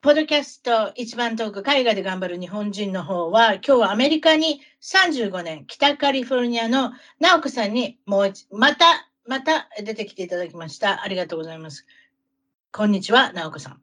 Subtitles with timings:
[0.00, 11.02] ポッドキャスト一番トーク海外で頑張る日本人の方は、今日はアメリカに35年、北カリフォルニアの直子さんにもう一、また、また出てきていただきました。
[11.02, 11.84] ありがとうございます。
[12.70, 13.82] こんにちは、直子さん。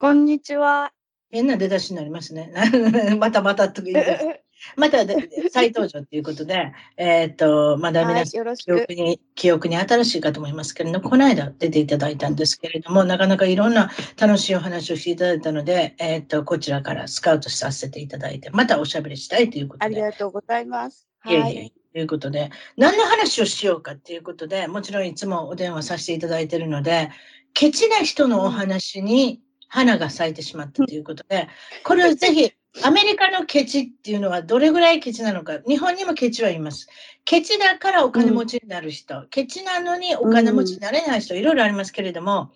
[0.00, 0.92] こんにちは。
[1.30, 2.52] 変な出だしになりますね。
[3.20, 4.43] またまたと言って。
[4.76, 8.56] またで再登場ということで、えっ、と、まだ皆はい、さん。
[8.56, 21.06] 記憶に、記憶に新しいかと思いますけれども、この間出ていただいたんですけれども、なかなかいろんな楽しいお話をしていただいたので、えっ、と、こちらからスカウトさせていただいて、またおしゃべりしたいということで、ありがとうございます。
[21.26, 21.58] いえはいい。
[21.58, 27.10] えということで、何の話をしようかということで、もちろんいつもお電話させていただいているので、
[27.52, 31.48] ケチな人のお話に花が咲いてしまったということで、
[31.84, 36.88] これをぜひ、アメリカのケチっていうのはどれぐらいケチなのか、日本にもケチはいます。
[37.24, 42.52] ケチだからお金持ちになる人、ケチなのにお金持ちになれない人、いろいろありますけれども、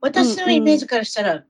[0.00, 1.44] 私のイメージからしたら、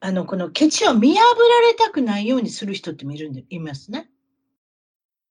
[0.00, 4.09] あの、このケチを見破られたくないようにする人ってもいるんで、いますね。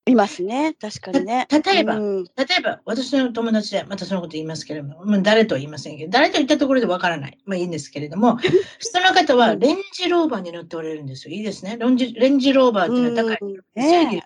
[0.09, 0.75] いますね。
[0.79, 1.47] 確かにね。
[1.49, 7.37] た例えばうん例えば、私の友達で、またそのこと言いますけれども、まあ、誰とは言いませんけど、誰と言ったところでわからない。
[7.45, 8.37] まあいいんですけれども、
[8.79, 11.33] その方はレンジローバーに乗っておられるんですよ。
[11.33, 11.77] いいですね。
[11.79, 13.49] レンジレンジローバーっていうのは高い。
[13.49, 14.21] うん制御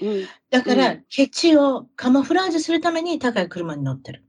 [0.00, 0.28] うん。
[0.50, 4.24] だから、うケチをカモフラージュするために高い車に乗ってる。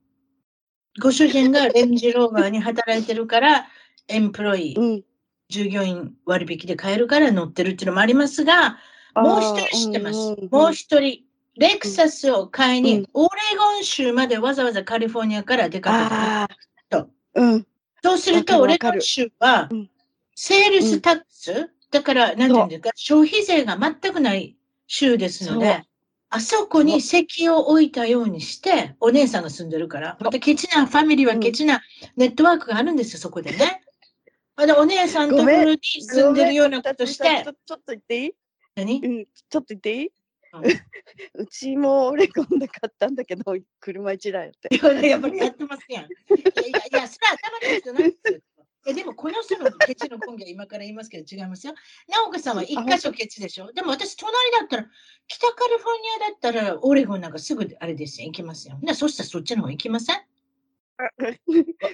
[1.02, 3.68] ご主人がレンジローバーに働いてるから、
[4.08, 5.04] employee、うん。
[5.50, 8.78] 従業員割引で買えるから乗ってるっていうのもありますが、
[9.16, 10.36] もう一人知ってます。
[10.52, 11.24] もう一人、
[11.56, 13.06] レクサスを買いに、うん。
[13.14, 16.16] オレゴン州までわざわざカリフォルニアから出かけて。
[16.16, 16.48] あ
[16.92, 17.46] そう。
[17.58, 17.68] ん。
[18.04, 19.90] そうすると、オレゴン州はうん、
[20.36, 24.58] sales tax、だから、なんていうんですか、消費税が全くない
[24.88, 25.84] 州ですので、
[26.30, 31.40] あそこに席を置いたようにして、お姉さんが住んでるから、またケチなファミリーはうん。
[31.40, 31.82] ケチな
[32.18, 33.84] ネットワークがあるんですよ、そこでね。
[34.58, 38.32] まだお姉さんのところに住んでるようなことして、ちょちょっと言っていい？
[38.76, 39.02] 何？
[39.04, 39.26] うん。
[39.26, 40.10] ちょっと言っていい？
[40.54, 40.64] うん
[41.42, 44.76] うちもオレゴンで買ったんだけど、車一台やって。
[44.76, 46.04] いややっぱりやってますやん。
[46.06, 48.40] いやいや、いやそれは頭のいい人なんですよ。
[48.86, 51.74] いやでもこの人のケチの根拠は今から言いますけど違いますよ。
[52.08, 53.72] 直子さんは一箇所ケチでしょ？
[53.74, 54.88] でも私隣だったら、
[55.28, 58.28] 北カリフォルニアだったらオレゴンなんかすぐあれですよ。
[58.28, 58.78] 行きますよ。
[58.84, 60.18] ね、そしたらそっちの方行きません？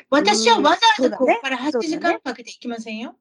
[0.09, 3.17] 私はわざわざここから8時間かけて行きませんよ。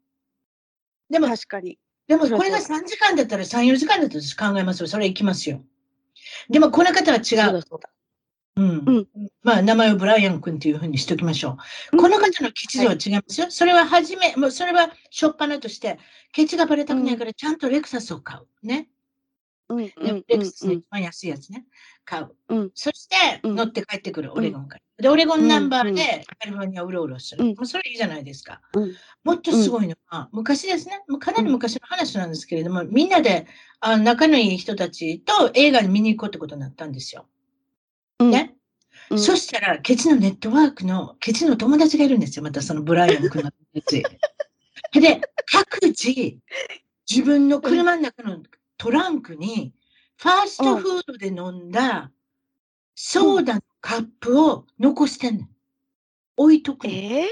[1.10, 1.78] でも、確かに。
[2.08, 4.88] でもこれが3時間だったら3、4時間だったら私考えますよ。
[4.88, 5.60] それ行きますよ。
[6.48, 7.62] でもこの方は違う。
[7.62, 7.78] そ
[8.56, 9.06] うんうん
[9.44, 11.58] まあ、名前をブライアン君というふうにしておきましょ
[11.92, 11.96] う。
[11.96, 13.46] この方のケチ度は違いますよ。
[13.50, 16.00] それは初め、もうそれはしょっぱなとして、
[16.32, 18.66] ケチがバレたくないからちゃんとレクサスを買う。
[18.66, 18.88] ね。
[19.68, 21.64] うんうんうんレクサスうんの一番安いやつね。
[22.04, 22.28] 買う。
[22.48, 24.82] うんそしてうん乗って帰ってくる、オレゴンから。
[25.02, 27.44] で、オレゴンナンバーうんでカリフォルニアをうろうろする。
[27.44, 28.60] うんもうそれいいじゃないですか。
[28.74, 33.46] うんもっとすごいのは、昔ですね、もうかなり昔の話なんですけれども、みんなで
[33.80, 37.26] あ仲のいい人たちと映画に見に行こうってことになったんですよ。
[38.20, 38.54] うんね。
[39.10, 42.42] うんそしたら、ケチのネットワークの、ケチの友達がいるんですよ。
[42.42, 44.02] またそのブライアン君の友達。
[44.92, 46.36] で、各自、
[47.08, 48.42] 自分の車の中の
[48.78, 49.74] トランクに、
[50.16, 52.10] ファーストフードで飲んだ
[52.94, 55.46] ソーダのカップを残してんの。
[56.36, 56.92] 置いとくの。
[56.92, 57.28] ええ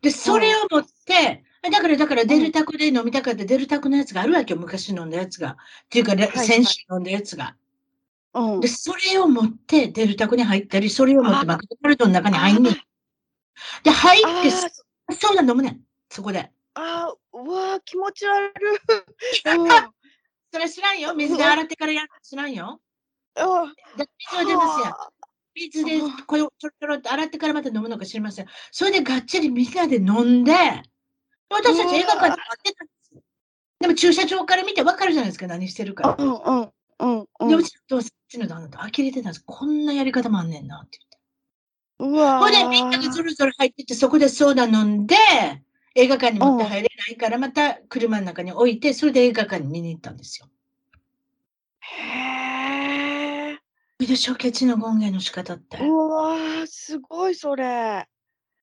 [0.00, 4.60] で、それを持って、だから、だから、デルタクで飲みたかったデルタクのやつがあるわけよ。
[4.60, 5.52] 昔飲んだやつが。
[5.52, 5.56] っ
[5.88, 7.56] ていうか、ねはい先週飲んだやつが。
[8.34, 12.74] うんで、それを持ってデルタクに入ったり、それを持ってあマクドナルドの中に入んねん。
[13.84, 14.28] で、入って、
[15.06, 15.80] あそうだ、飲むねん。
[16.10, 16.50] そこで。
[16.74, 18.52] あー、うわー気持ち悪い。
[20.54, 21.14] うんそれ知らんよ。
[21.14, 22.80] 水で洗ってからやるの知らんよ。
[23.36, 24.96] 水は出ますや
[25.56, 28.46] 水でこれをちょろちょろって洗ってからまた飲むのか知りません。
[28.70, 30.52] それでがっちりみんなで飲んで、
[31.50, 33.22] 私たち映画館で待ってたんですよ。
[33.80, 36.16] でも駐車場から見て分かるじゃないですか、何してるか。
[36.18, 39.42] うんうんうんうで、んうちの父ちの旦那と呆れてたんです。
[39.44, 40.98] こんなやり方もあんねんなって
[41.98, 42.16] 言って。
[42.16, 45.16] うわほいで、みんながぞろぞろ入ってって、そこでソーダ飲んで、
[45.94, 50.48] 映画館に持って入れないから、また車の中に置いて、それで映画館に見に行ったんですよ。
[51.80, 53.58] へえ。
[53.98, 55.78] で、初血の権限の仕方って。
[55.78, 58.06] うわー、すごいそれ。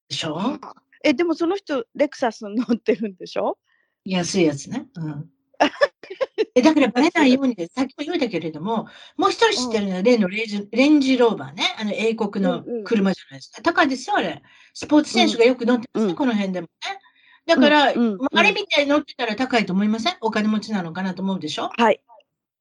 [0.10, 0.60] でしょ？
[1.04, 3.58] え、でもその人、レクサス乗ってるんでしょ？
[4.04, 4.88] 安いやつね。
[4.96, 5.30] うん。
[6.56, 11.64] えだからバレないようにで、さっきも言うたけれども、もう一人知ってるのは例のレンジレンジローバーね。
[11.80, 13.62] あの英国のうんうん車じゃないですか。
[13.62, 14.42] 高いですよ、あれ。
[14.74, 17.00] スポーツ選手がよく乗ってますね、うんこの辺でもね。
[17.46, 20.18] だから、うんうんまああれみたいに乗ってたら高いと思いません？
[20.22, 21.70] お金持ちなのかなと思うでしょ？
[21.78, 22.00] はい。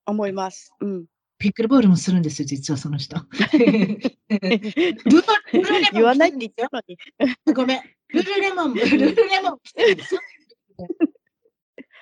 [0.06, 0.72] 思います。
[0.80, 1.04] うん。
[1.38, 3.16] ピックルボールもするんですよ、実はその人。
[3.48, 6.98] ルルルルレモン言わないって言ったのに。
[7.54, 7.80] ごめん。
[8.08, 10.20] ルルレモンも、ルルレモンも来てるんですよ。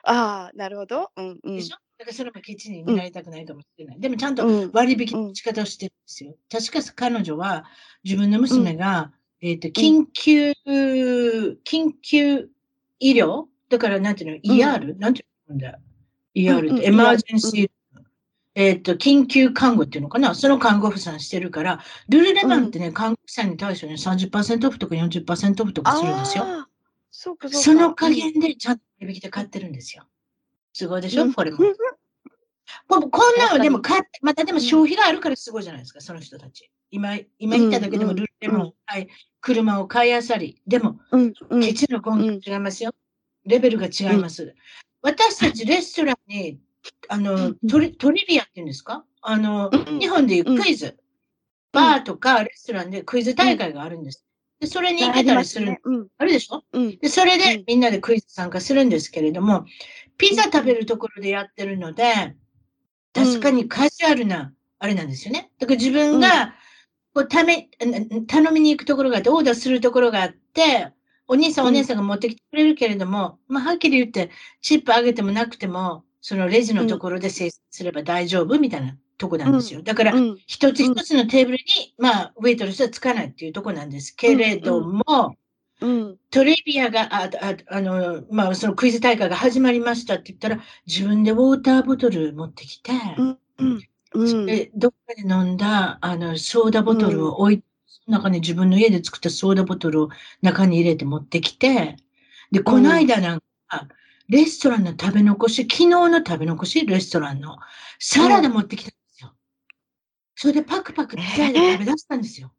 [0.04, 1.10] ああ、なるほど。
[1.16, 1.76] うんうんでしょ？
[1.98, 4.00] だからそれもケチに見られたくないかもしれない。
[4.00, 6.36] でもちゃんとうん割引の仕方をしてるんですよ。
[6.50, 7.64] 確か彼女は
[8.04, 10.52] 自分の娘が、えっ、と、緊急、
[11.64, 12.48] 緊急
[13.00, 13.44] 医療？
[13.68, 15.78] だからなんていうの ?ER?、なんていうんだ
[16.34, 17.70] ?ER って、うんうんエマージェンシー、
[18.54, 20.34] えっ、と、緊急看護っていうのかな？
[20.34, 26.44] その看護婦さんしてるから、ルルレモンってね、看護婦さんに対してね、30%オフとか40%オフとかするんですよ。
[27.10, 27.64] そうかそうか。
[27.64, 30.04] その加減でちゃんと割引で買ってるんですよ。
[30.72, 31.58] すごいでしょ、うんこれも。
[32.88, 36.70] ここんなのでも確買って、またでも消費があるからすごいじゃないですか、その人たち。
[36.90, 39.08] 今、今言っただけでもうんルーレモン、はい、
[39.40, 40.60] 車を買いあさり。
[40.66, 41.00] でも、
[41.60, 42.92] ケチの根拠違いますよ。
[43.44, 44.54] レベルが違います。
[45.02, 46.58] 私たちレストランに、
[47.08, 49.04] あの、トリトリビアっていうんですか？
[49.22, 50.96] あの、うん日本でいうクイズ。
[51.72, 54.24] バーとかレストランでクイズ大会があるんです。
[54.58, 55.76] で、それに行けたりする。
[55.84, 56.64] うんあるでしょ？
[56.72, 59.66] うんで、それうんでみんなでクイズ参加するんですけれども、
[60.16, 62.36] ピザ食べるところでやってるので、
[63.12, 65.50] 確かにカジュアルな、あれなんですよね。
[65.58, 66.54] だから自分が、
[67.18, 70.92] こう、ため、ん頼みに行くところがあって、オーダーするところがあって、
[71.26, 71.70] お兄さんうん。
[71.70, 74.30] お姉さんが持ってきてくれるけれども、まあ、はっきり言って、
[74.62, 79.82] チップあげてもなくても、そのレジのところで生産すれば大丈夫みたいなとこなんですよ。
[79.82, 80.38] だから、うん。
[80.46, 84.14] 一つ一つのテーブルに、まあ、ウェイトレスはつかないっていうところなんです。
[84.14, 85.34] けれども、
[85.80, 86.16] うん。
[86.30, 92.92] トリビアが、あ、ああの、まあ、そのクイズ大会が始まりましたって言ったら、自分でウォーターボトル持ってきて、
[93.58, 93.80] うん
[94.14, 94.28] うん。
[94.40, 100.08] うんでどっかで飲んだ、あの、ソーダボトルを置いて、その中に自分の家で作ったソーダボトルを
[100.42, 101.96] 中に入れて持ってきて、
[102.50, 103.88] で、この間なんか、
[104.28, 107.58] レストランの食べ残し、昨日の食べ残し、レストランの、
[107.98, 109.34] サラダ持ってきたんですよ。
[110.36, 112.52] それでパクパクで食べ出したんですよ。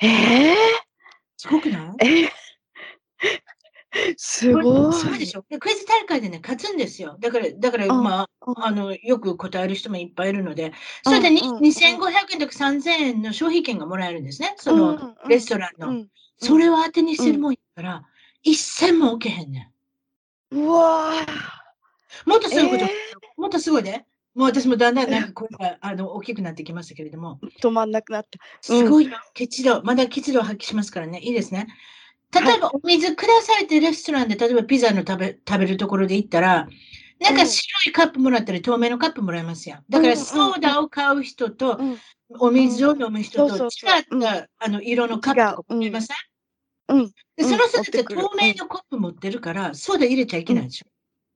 [0.00, 0.56] ええ
[1.36, 2.06] すごくない？
[2.06, 2.30] え
[4.16, 4.92] すごい。
[4.92, 5.44] そうでしょ？
[5.48, 7.16] で、クイズ大会でね、勝つんですよ。
[7.20, 14.54] だから、だから、うんまうんあ、あの、よく答える人もいっぱいいるので、それでにうんうん2500円とか3000円の消費券がもらえるんですね。
[14.58, 15.88] その、レストランの。
[15.88, 18.02] うんそれを当てにしてるもんやから、
[18.42, 19.70] 一銭も置けへんね
[20.50, 22.28] うわん。
[22.28, 22.96] もっとすごいこと、え
[23.36, 24.04] もっとすごいで。
[24.34, 28.28] もう私もだんだんなんか声が、あの、大きくなってきましたけれども、ー止まんなくなった。
[28.60, 29.16] すごいよ。
[29.32, 31.20] 結度、まだ結度を発揮しますからね。
[31.20, 31.68] いいですね。
[32.40, 36.66] 例えば、お水くださいってレストランで、例えばピザの食べ、食べるところで行ったら、
[37.20, 39.84] なんか白いカップもらったり、透明のカップもらえますやん。
[39.88, 41.98] だから、ソーダを買う人と、うん。
[42.40, 43.70] お水を飲む人と違っ
[44.20, 46.16] た、あの、色のカップとかもらえません？
[46.88, 47.06] うん。
[47.06, 47.48] で、うん。
[47.48, 50.86] その人たちは透明のコップ持ってるから、ソーダ入れちゃいけないでしょ。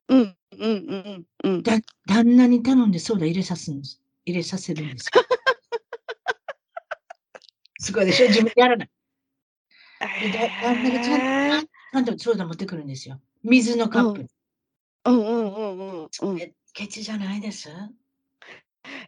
[0.09, 0.19] うん。
[0.19, 0.37] うん。
[0.61, 1.25] うん。
[1.45, 1.63] うん。
[1.63, 4.01] だ旦那に頼んでソーダ入れさすんです。
[4.25, 5.23] 入れさせるんですよ。
[7.81, 8.29] すごいでしょ？
[8.29, 8.91] 自分でやらない。
[9.99, 13.21] でだ旦那がちゃんちゃんとソーダ持ってくるんですよ。
[13.43, 14.29] 水のカップに。
[15.05, 16.09] うんうんうんうんう
[16.75, 17.71] ケチじゃないです？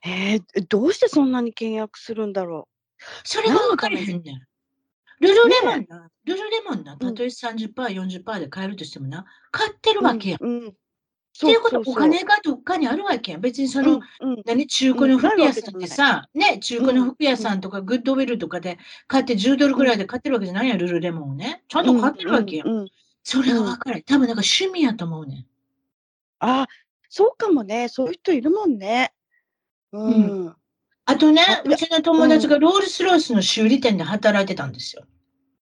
[0.05, 2.69] えーどうしてそんなに倹約するんだろ
[3.25, 4.41] それが分かれへんねん。
[5.21, 10.05] ルルレモンな、ルルレモンな、たとえ30%、40%で買えるとしてもな、買ってるう。
[10.05, 10.37] わけや。
[10.37, 10.37] ん。
[10.37, 10.75] っうん。
[11.39, 13.41] ていうことお金がどっかにあるわけやん。
[13.41, 21.63] 別にその、うんうん何中古の服屋さんでうんさ、ね、中古の服屋さんとかグッドウェルとかで買って10ドルぐらいで買ってるわけじゃないやん、ルルレモンをね。
[21.69, 22.67] ちゃんと買ってるわけやん。
[22.67, 22.89] うんうんうん
[23.23, 24.03] それが分かる。
[24.03, 25.47] 多分なんか趣味やと思うねん。
[26.39, 26.67] あ、
[27.09, 27.89] そうかもね。
[27.89, 29.13] そういう人いるもんね。
[29.93, 30.57] うん。
[31.05, 35.05] あとねあ、うちの友達がロールスロイスの修理店で働いてたんですよ。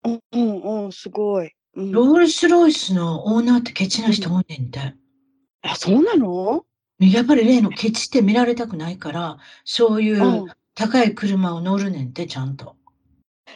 [0.04, 1.52] うんうんうん、すごい。
[1.74, 4.94] うんロールスロイスのオーナーってケチな人多いねんて。
[5.70, 6.64] あ、そうなの？
[6.98, 12.76] やっぱり例のケチって見られたくないから、そういううん高い車を乗るねんて、ちゃんと。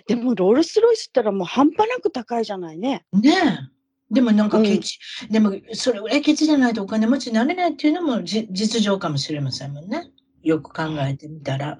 [0.07, 3.05] でもロールスロイスったらもう半端なく高いじゃないね。
[3.13, 4.15] ねえ。
[4.15, 4.99] でもなんかケチ、
[5.31, 10.11] でもそれぐらいケチじゃないとお金持ちになれないっていうのもじ実情かもしれませんもんね。
[10.43, 11.79] よく考えてみたら。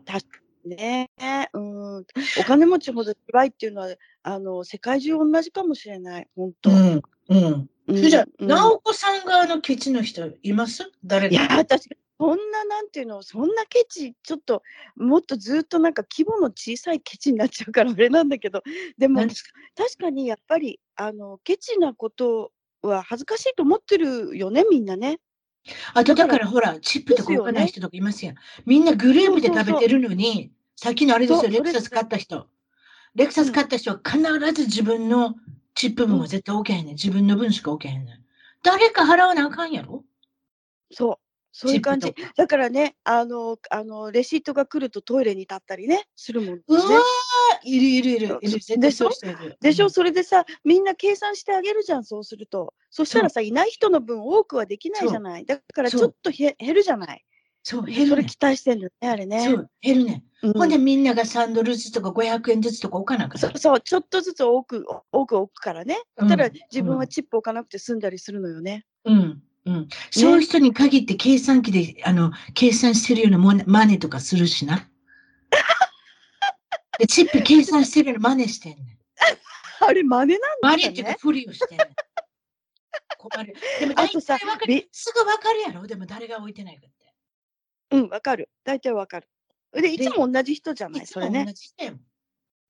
[0.65, 1.11] ね
[1.53, 1.97] うん。
[1.99, 2.05] お
[2.47, 3.89] 金持ちほど辛いっていうのは、
[4.23, 6.29] あの、世界中同じかもしれない。
[6.37, 6.71] 本当。
[6.71, 7.03] うん。
[7.33, 7.69] うん。
[7.89, 10.91] うん、じゃあ、うん、直子さん側のケチの人います？
[11.05, 11.89] 誰かいや、私、
[12.21, 14.63] そんな、なんていうの、そんなケチ、ちょっと、
[14.97, 18.63] もっとずっとなんか規模の小さいケチになっちゃうからあれなんだけど、
[18.99, 19.33] でも、確
[19.99, 25.19] かにやっぱり、あの、ケチなことは恥ずかしいと思ってるよね、みんなね。
[25.95, 28.35] あとだからほら、チップとか動かない人とかいますよ。
[28.67, 32.47] みんなグループで食べてるのに、さっきのあれですよ、レクサス買った人。
[33.15, 34.21] レクサス買った人は必
[34.53, 35.35] ず自分の
[35.83, 36.95] チップ分は絶対置けへんねん。
[36.95, 38.25] 自分の分しか置けへんねん。
[38.63, 40.05] 誰か払わなあかんやろ？
[40.93, 41.17] そう。
[41.51, 42.15] そういう感じ。
[42.37, 46.63] だからね、あの、あの、レシートが来るとトイレに立ったりね、するもん、ね。
[46.69, 46.81] うわ
[47.65, 48.39] いるいるいる。
[48.43, 49.11] いるでしょ？
[49.61, 49.91] でしょ？
[49.91, 52.75] それでさ、みんな計算してあげるじゃん、そうすると。
[52.91, 55.45] そしたらさ、いない人の分多くはできないじゃない。
[55.45, 57.25] だからちょっと減るじゃない。
[57.63, 58.09] そう、減る、ね。
[58.09, 59.45] それ期待してんのね、あれね。
[59.45, 60.25] そう、減るね。
[60.43, 66.01] うん、ほんでみんなが3ドルずつとか500円ずつとか置かなくそうそう、ちょっとずつ多く、多く置くからね。
[66.17, 68.85] だったら自分はチップ置かなくて済んだりするのよね。
[69.05, 69.43] うん。
[69.65, 69.89] うん。
[70.11, 74.89] そういう人に限って計算機で、あの、計算してるようなもマネとかするしな。
[76.99, 78.99] で、チップ計算してるような真似してんねん。
[79.87, 80.83] あれ、真似なんだ、ね。
[80.83, 81.89] 真似っていうか、ふりをしてんねん。
[83.19, 83.55] 困る。
[83.79, 84.89] でも大体わかる。
[84.91, 85.87] すぐわかるやろ？
[85.87, 87.02] でも誰が置いてないかって。
[87.93, 88.51] うん、わかる。
[88.65, 89.29] 大体わかる。
[89.75, 91.47] で、いつも同じ人じゃない、それね。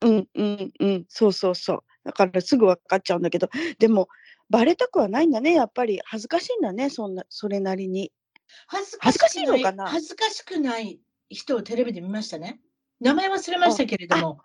[0.03, 1.85] うんうんうん、そうそうそう。
[2.05, 3.49] だからすぐ分かっちゃうんだけど、
[3.79, 4.09] でも、
[4.51, 6.01] バレたくはないんだね、やっぱり。
[6.05, 8.13] 恥ずかしいんだね、そんな、それなりに。
[8.67, 9.89] 恥ずかしいのかな？
[9.89, 11.01] 恥ずかしくない
[11.31, 12.61] 人をテレビで見ましたね。
[13.01, 14.41] 名前忘れましたけれども。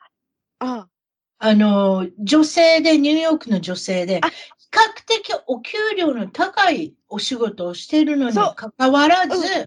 [0.60, 0.88] あ
[1.40, 9.66] あの、女性で、ニューヨークの女性で、比較的お給料の高いお仕事をしているのにかかわらず、うん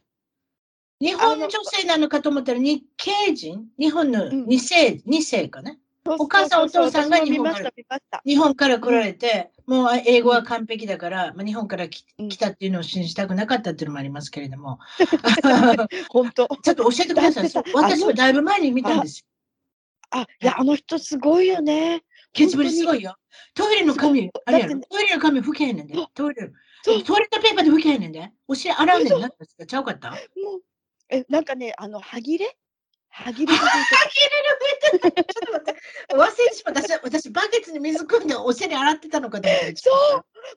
[1.00, 3.66] 日本女性なのかと思ったら日系人？
[3.78, 5.78] 日本の2世、二世かね。
[6.04, 7.70] お母さん、お父さんが日本から
[8.24, 12.04] 日本から来られて、うん、もう英語は完璧だから、まあ、日本から来
[12.38, 14.78] たっていうのを信じたくなかったっていうのもありますけれども。
[16.08, 16.48] 本当。
[16.62, 17.50] ちょっと教えてください。
[17.74, 19.26] 私はだいぶ前に見たんですよ。
[20.10, 22.02] あ、いや、あの人すごいよね。
[22.32, 23.16] ケツぶりすごいよ。
[23.54, 24.80] トイレの紙、あれやろ？
[24.80, 25.94] トイレの紙拭けへんねんで。
[26.14, 26.50] トイレ。
[26.84, 28.30] トイレットペーパーで拭けへんねんで。
[28.48, 29.30] お尻洗うねんな。
[29.66, 30.10] ちゃうかった？
[30.10, 30.18] もう、
[31.10, 32.56] え、なんかね、あの、歯切れ？
[33.12, 33.66] 歯切れ歯
[34.08, 34.20] 切
[35.02, 35.80] れるちょっと待って。
[36.14, 36.80] 忘れてしまった。
[36.82, 39.74] 私、私バケツに水汲んでお尻洗ってたのかと思って。
[39.76, 39.90] そ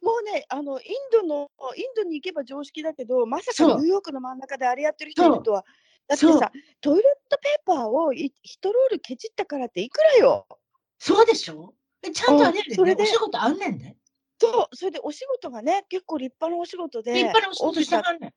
[0.01, 0.05] う。
[0.05, 5.65] もうね、あの、インドの、インドに行けば常識だけど、まさかニューヨークの真ん中であれやってる人いるとは。
[6.07, 8.29] だってさ、トイレットペーパーを1
[8.65, 10.45] ロールケチったからっていくらよ。
[10.99, 11.73] そうでしょ？
[12.05, 13.97] えちゃんとあれで、ね、それでお仕事あんねんね。
[14.39, 17.13] そう、それでお仕事がね、結構立派なお仕事で。
[17.13, 18.33] 立派なお仕事してはんねん。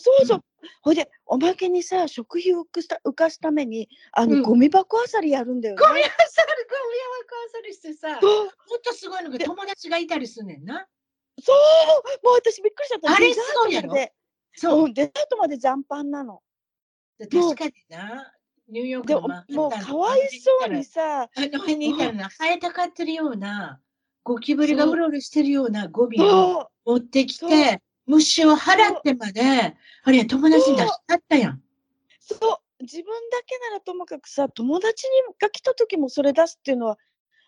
[0.00, 0.44] そうそう。
[0.82, 5.80] ほいで、おまけにさ、食費を浮かすために、あの、うんゴミ箱あさりやるんだよね。
[5.80, 10.86] ゴミあさり、ゴミ箱あさりしてさ、もっとすごいのが友達がいたりすんねんな。
[11.42, 11.56] そう、
[12.26, 13.14] もう私びっくりしちゃった。
[13.14, 13.94] あれすごいやろ？
[14.54, 16.42] そう、デザートまで残飯なの。
[17.18, 18.32] 確かにな。
[18.68, 23.80] ニューヨークでも、もうかわいそうにさ、あの辺にいたらな、生えたかってるような、
[24.22, 31.62] ゴキブリがうろうろしてるようなゴミを持ってきて、虫を払ってまで、あれ、友達に出しちゃったやん。
[32.18, 36.98] そう、自分だけならともかくさ、友達にが来た時もそれ出すっていうのは、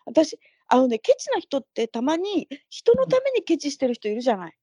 [0.05, 4.53] 私、あのね、ケチな人ってたまに人のためにケチしてる人いるじゃない？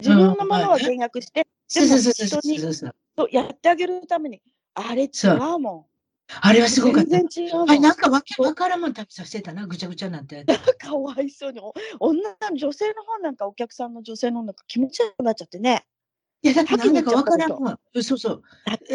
[0.00, 4.42] 自分のものは減額して、でも人にそうやってあげるために、
[4.74, 5.08] あれ違
[5.54, 5.86] うもん。
[6.40, 7.10] あれはすごかった。
[7.10, 10.44] 全然違うはい、なんかわけわからんもん食べさせてたな、ぐちゃぐちゃなんて。
[10.78, 11.60] かわいそうに。
[12.00, 15.86] 女の女性の方なんかお客さんの女性のなんか気持ち悪くなっちゃってね。
[16.42, 17.78] いや、だってなんだかわからんもん。
[18.02, 18.42] そうそう。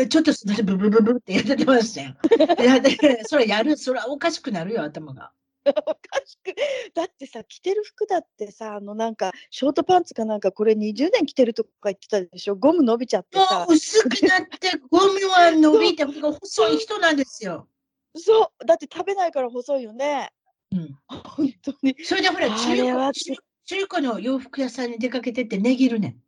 [0.08, 0.32] ちょっと
[0.64, 2.16] ブブブブってやってましたよ。
[2.62, 5.32] いや、で、それやる、それはおかしくなるよ、頭が。
[5.86, 6.56] おかしく
[6.96, 12.56] だってさ着てる服だってさあのなんかショートパンツかなんかこれ20年着てるとか言ってたでしょ？
[12.56, 13.66] ゴム伸びちゃってさ。
[13.70, 17.68] 薄くなってゴムは伸 びて細い人なんですよ。
[18.16, 18.66] そう。
[18.66, 20.32] だって食べないから細いよね。
[20.72, 21.00] うん。
[21.08, 21.96] 本当に。
[22.04, 26.24] それでほら中古中古の洋服屋さんに出かけてって値切るねん。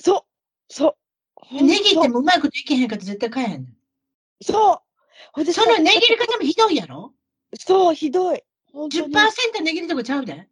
[0.00, 0.72] そう。
[0.72, 0.96] そ
[1.50, 1.62] う。
[1.62, 2.22] 値切ってもう。
[2.22, 3.76] まいこといけへんかって絶対買えへんねん
[4.42, 4.82] そ
[5.36, 5.44] う。
[5.52, 7.12] その値切り方もひどいやろ？
[7.58, 8.42] そうひどい
[8.74, 10.48] 10%値切りとかちゃうで。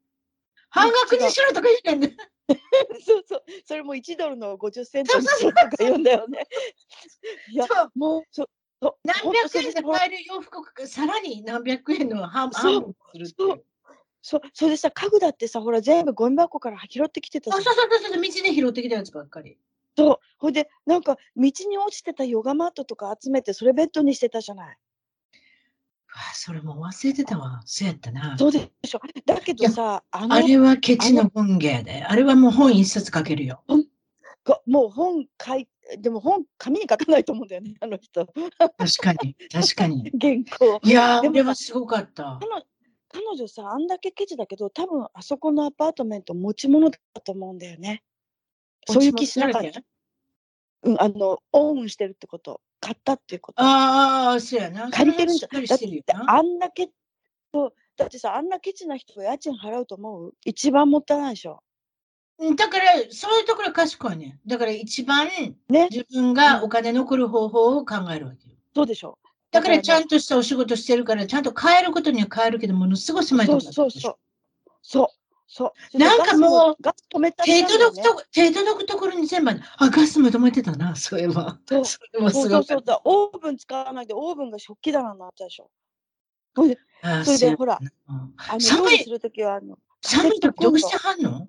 [0.71, 2.17] 半額にしろとか言ってんね。
[3.05, 3.45] そうそう。
[3.65, 6.47] それも1ドルの50セントにしろとか言うんだよね。
[7.53, 8.49] いや、もう、そう。
[9.05, 13.65] 何百円で買える洋服がさらに何百円の半分するっていう。
[14.23, 19.59] そそれでさ、家具だってさ、ほら、全部ゴミ箱から拾ってきてたあ、そうそうそう、道で拾ってきたやつばっかり。
[19.97, 20.19] そう。
[20.39, 24.79] ほいで、なんか、道に落ちてたヨガマットとか集めて、それベッドにしてたじゃない。
[26.12, 27.62] うわそれもう忘れてたわ。
[27.64, 28.37] そうやったな。
[28.37, 29.00] そうでしょ。
[29.26, 32.05] だけどさ、あのあれはケチの文芸で。
[32.05, 33.62] あれはもう本一冊書けるよ。
[34.45, 38.25] がもう本書いでも本紙に書かないと思うんだよね、あの人。
[38.25, 38.33] 確
[39.00, 40.11] かに、確かに。
[40.21, 40.81] 原稿。
[40.83, 42.38] いやー、でもあれはすごかった。
[42.40, 42.64] 彼
[43.12, 48.02] 彼女さ、あんだけケチだけど、多分あそこのアパートメント持ち物だと思うんだよね。
[48.87, 49.81] そういう気しなかった？
[50.85, 52.61] うん、あの、オンしてるってこと。
[52.80, 53.62] 買ったっていうこと。
[53.62, 54.90] ああ、そうやな。
[54.90, 56.88] 借りてるんだそれはしっかりだっしてあんだけ
[57.52, 57.75] そう。
[57.96, 60.34] だってさあんなケチな人が家賃払うと思う？
[60.44, 61.62] 一番もったいないでしょ。
[62.38, 64.38] うんだから、そういうところ賢いね。
[64.46, 65.88] だから一番ね。
[65.90, 68.56] 自分がお金残る方法を考えるわけよ。
[68.75, 69.18] そうでしょ。
[69.50, 74.10] だからちゃねんとしたお仕事してるから、ちゃんと変えることには変えるけど、ものすごい狭いとそころだったでしょ。
[74.10, 74.14] う
[74.82, 75.04] そうそう。
[75.04, 75.08] そう
[75.52, 75.73] そう。
[75.90, 81.21] そなんかもうガス止めたり手届くとこ、手届くところに全部あガスも止めてたな、 そう。
[81.21, 81.59] いえば。
[81.69, 81.85] そう。
[81.85, 82.83] それもそうそうそう。
[82.85, 85.69] だオーブン使わないでオーブンが食器棚になったでしょ。
[86.54, 86.69] それ
[87.38, 87.80] でほら
[88.61, 88.99] 寒い。
[89.02, 91.49] するときはあの寒い時どうしてはんの？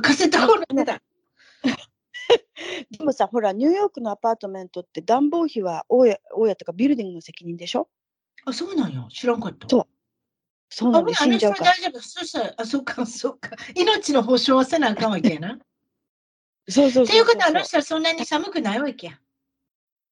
[0.00, 1.02] カセットコンロだ。
[2.96, 7.88] でもさほらニューヨークのアパートメントって暖房費は大家大家とかビルディングの責任でしょ？
[8.44, 9.04] あ、そうなんや。
[9.10, 9.68] 知らんかった。
[9.68, 9.86] そう
[10.74, 11.72] そうあ、なんであの人は死んじゃうから。
[11.72, 12.00] 大丈夫。
[12.00, 13.50] そしたら、あ、そっか、そっか。
[13.74, 15.54] 命の保証はせなあかんわけやな。
[15.54, 15.58] っ
[16.68, 17.14] そうそうそうそう。
[17.14, 19.18] ていうことは、あの人はそんなに寒くないわけや。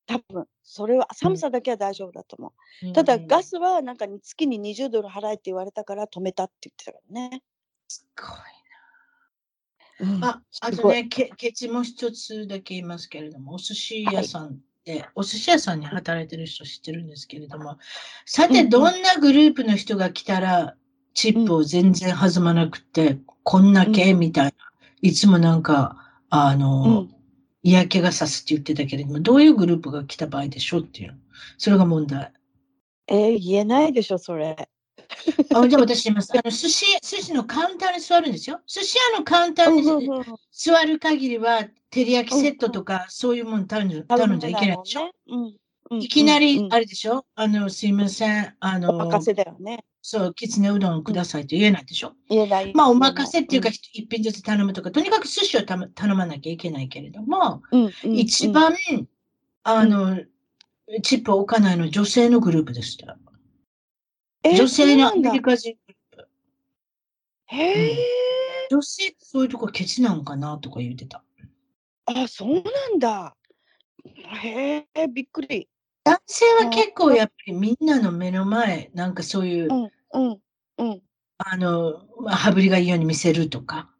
[0.07, 0.47] 多分。
[0.63, 2.53] それは寒さだけは大丈夫だと思
[2.83, 2.93] う。
[2.93, 7.43] ただうんガスはなんかに月に20ドル払えって言われたから止めたって言ってたからね。
[7.89, 8.61] すごい
[10.01, 10.25] うん。
[10.25, 14.57] あ、あとね、けケチも一つだけ言いますけれども、お寿司屋さん。
[14.57, 14.63] で、
[15.15, 17.79] お寿司屋さんに働いてる人知ってるんですけれども、
[18.27, 20.75] さて、どんなグループの人が来たら、
[21.15, 24.53] チップを全然弾まなくて、こんな系みたいな、
[25.03, 25.97] いつもなんか、
[26.29, 27.15] あの、うん
[27.63, 31.19] 嫌気がさすって言ってたけれども、どういうグループが来た場合でしょうっていうの。
[31.59, 32.33] それが問題。
[33.07, 34.71] えー言えないでしょそれ。
[35.55, 36.33] あじゃあ私言います。
[36.33, 38.61] あの寿司、寿司のカウンターに座るんですよ。
[38.67, 39.85] 寿司屋のカウンターに
[40.53, 45.11] 座る限りは、照り焼きセットとか、そういうもの頼んじゃ頼んじゃいけないでしょ？
[45.99, 47.25] いきなりう、んあれでしょ？
[47.35, 48.55] あの、すいません。
[48.61, 49.85] あおの、任せだよね。
[50.03, 52.73] そう、きつねうどんくださいと言えないでしょ、言えない。
[52.75, 57.63] まあ、お任せっていうか、ん一品ずつ頼むとか、とにかく寿司をたま頼まなきゃいけないけれども、
[58.05, 58.75] 一番、
[59.65, 60.21] あの、
[61.03, 63.19] チップを置かないのは女性のグループでした。
[64.43, 65.77] えー女性のアメリカ人。
[67.47, 67.97] へえ、
[68.71, 71.23] 女性ってそういうとこケチなのかなとか言ってた。
[72.07, 72.61] あそうな
[72.97, 73.37] んだ。
[74.05, 75.69] へえびっくり。
[76.05, 80.41] 男性は結構やっぱりみんなの目の前、なんかそういう、うんうん
[80.79, 81.03] うん。
[81.39, 83.91] あの、まあ、羽振りがいいように見せるとか、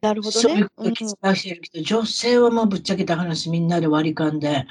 [0.00, 0.70] なるほどねそういう。
[0.74, 4.66] ことを使う人いるけど、女性はもうぶっちゃけた話、みんなで割り勘で、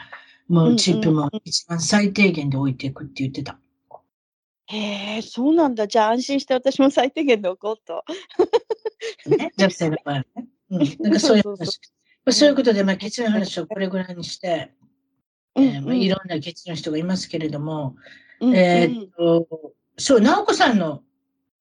[0.48, 3.60] もうチップも一番最低限で置いていくって言ってた。
[4.68, 5.88] へえそうなんだ。
[5.88, 8.04] じゃあ安心して私も最低限で置こうと。
[9.28, 10.48] ね、女性の場合はね。
[10.70, 11.80] うん、なんかそういうそうそう話。
[12.26, 14.74] まあそういうことで、まあ、ケチの話をこれぐらいにして、
[15.56, 17.96] えーまあ、いろんなケチの人がいますけれども、
[18.42, 19.48] うんえっと、
[19.98, 21.04] そう、直子さんの、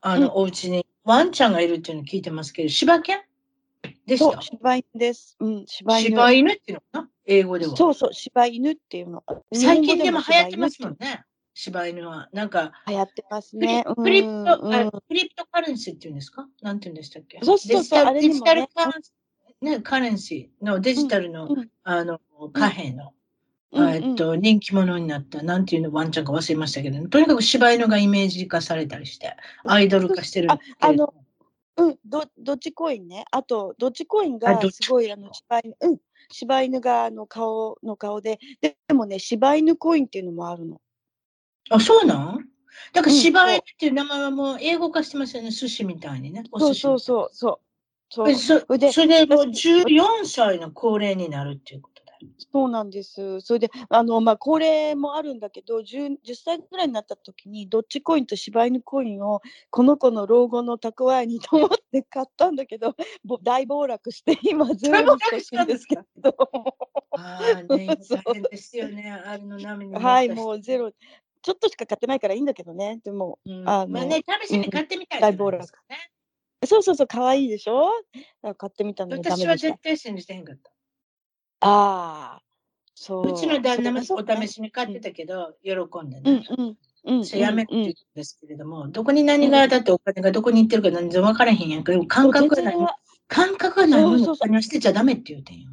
[0.01, 3.21] あの、うんお家にワンちゃんがいるっていうのを聞いてますけど、柴犬？
[4.07, 4.33] でした？
[4.33, 5.37] そう、柴犬です。
[5.39, 6.09] うん、柴犬。
[6.09, 7.11] 柴犬っていうのかな？
[7.27, 7.77] 英語では。
[7.77, 9.23] そうそう、柴犬っていうの。
[9.53, 11.25] 最近でも流行って日ますもんね。
[11.59, 12.29] 柴犬は。
[12.35, 13.83] なんか、流行ってますね。
[13.97, 16.47] クリプト、うんあクリプトカレンシーっていうんですか？
[16.61, 17.41] なんていうんでしたっけ？
[17.43, 18.15] そうそうそう。
[18.15, 18.69] デジタルね。
[18.69, 18.93] デジタルカ,、
[19.63, 22.21] ね、カレンシーのデジタルの,、うんあの
[22.53, 23.15] 貨幣の、
[23.73, 23.89] うん。
[23.89, 31.15] えっと、人気者になった、なんていうのワンちゃんか忘れましたけど、とにかく柴犬がイメージ化されたりして、アイドル化してるんですけれども
[31.79, 31.89] う。
[31.93, 33.25] ん、どどっちコインね。
[33.31, 35.99] あと、どっちコインあがすごいあの柴犬、うん、
[36.31, 40.83] 柴犬があの顔の顔で、ででもね、柴犬コインっていうのもあるの。
[41.71, 42.49] あ、そうなん？
[42.93, 46.45] だからうん柴犬っていう名前はもう英語化してますよね、寿司みたいにね。
[46.53, 47.67] おそう寿司そうそうそう。
[48.09, 52.29] そうえそでそれでもう私14歳の高齢になるっていうことだよ。
[52.53, 53.41] そうなんです。
[53.41, 66.37] それで、あの、まあ、高齢もあるんだけど、10, 10歳ぐらいになった時に、どっちコインと柴犬コインを、この子の老後の蓄えにと思って買ったんだけど、 ぼ大暴落して、今、ゼロにしてほしいんですけど。
[67.19, 69.11] ああね、今 そう大変ですよね。
[69.11, 70.93] あれの波にはい、人もうゼロ。
[71.47, 72.99] ちょっとしか買ってないからいいんだけどね。
[73.05, 76.11] でも、うんあのまあね、試しに買ってみたいうんじゃないですかね。
[76.67, 77.93] そうそうそう、可愛いでしょ？
[78.59, 79.79] 買ってみたのにダ私は絶。
[79.81, 80.73] 対信じてへんかった。
[81.61, 82.43] ああ、
[82.97, 83.31] そう。
[83.31, 86.47] うちの旦那もそうかお試しに買ってたけど、喜んでうんね。
[86.51, 86.77] うん。
[87.05, 91.93] うんそれやめるって言うんですけれども、どこに何がだってお金がどこに行ってるか何然分からへんやんか。
[91.93, 92.77] でも感覚がない。
[93.29, 95.71] 感覚がないのにお金を捨てちゃダメって言うてんよ。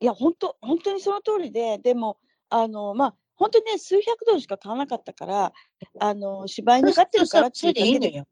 [0.00, 5.52] いや、本当本当にその通りで、でも、あの、まあ、本当にね、数百ドルしか買わなかったから、
[5.98, 8.24] あの、芝居に勝ってるからそれでいいのよ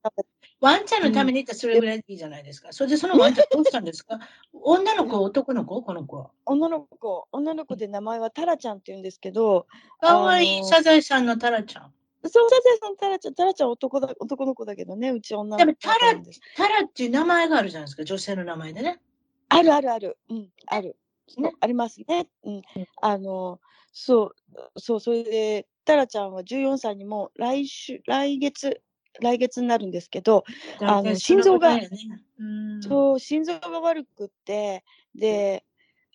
[0.61, 2.69] ワンちゃんのために言ったらそれぐらいでいいじゃないですか。
[2.71, 4.21] それでそのワンちゃんどうしたんですか？
[4.55, 5.83] 女の子、 男の子？
[5.83, 6.31] この子は。
[6.47, 9.67] 女の子、女の子で名前はタラちゃんって言うんですけど、
[10.01, 11.93] かわいい、サザエさんのタラちゃん。
[12.25, 16.15] そう、サザエさん、タラちゃん、タラちゃん男だ男の子だけどね、うち女の子でもタラ。
[16.57, 19.01] タラっていう名前があるじゃないですか、女性の名前でね。
[19.49, 20.97] あるあるある、うん、ある。
[21.39, 22.29] ねありますね。
[22.45, 22.63] うん。
[23.01, 23.59] あの、
[23.93, 24.35] そ
[24.75, 28.81] う、そう、それで、タラちゃんは14歳にもう来週、来月、
[29.21, 30.45] 来月になるんですけど、
[30.81, 31.91] あの心臓がね。
[32.39, 32.45] う
[32.79, 32.83] ん。
[32.83, 35.65] そう、心臓が悪くって、で、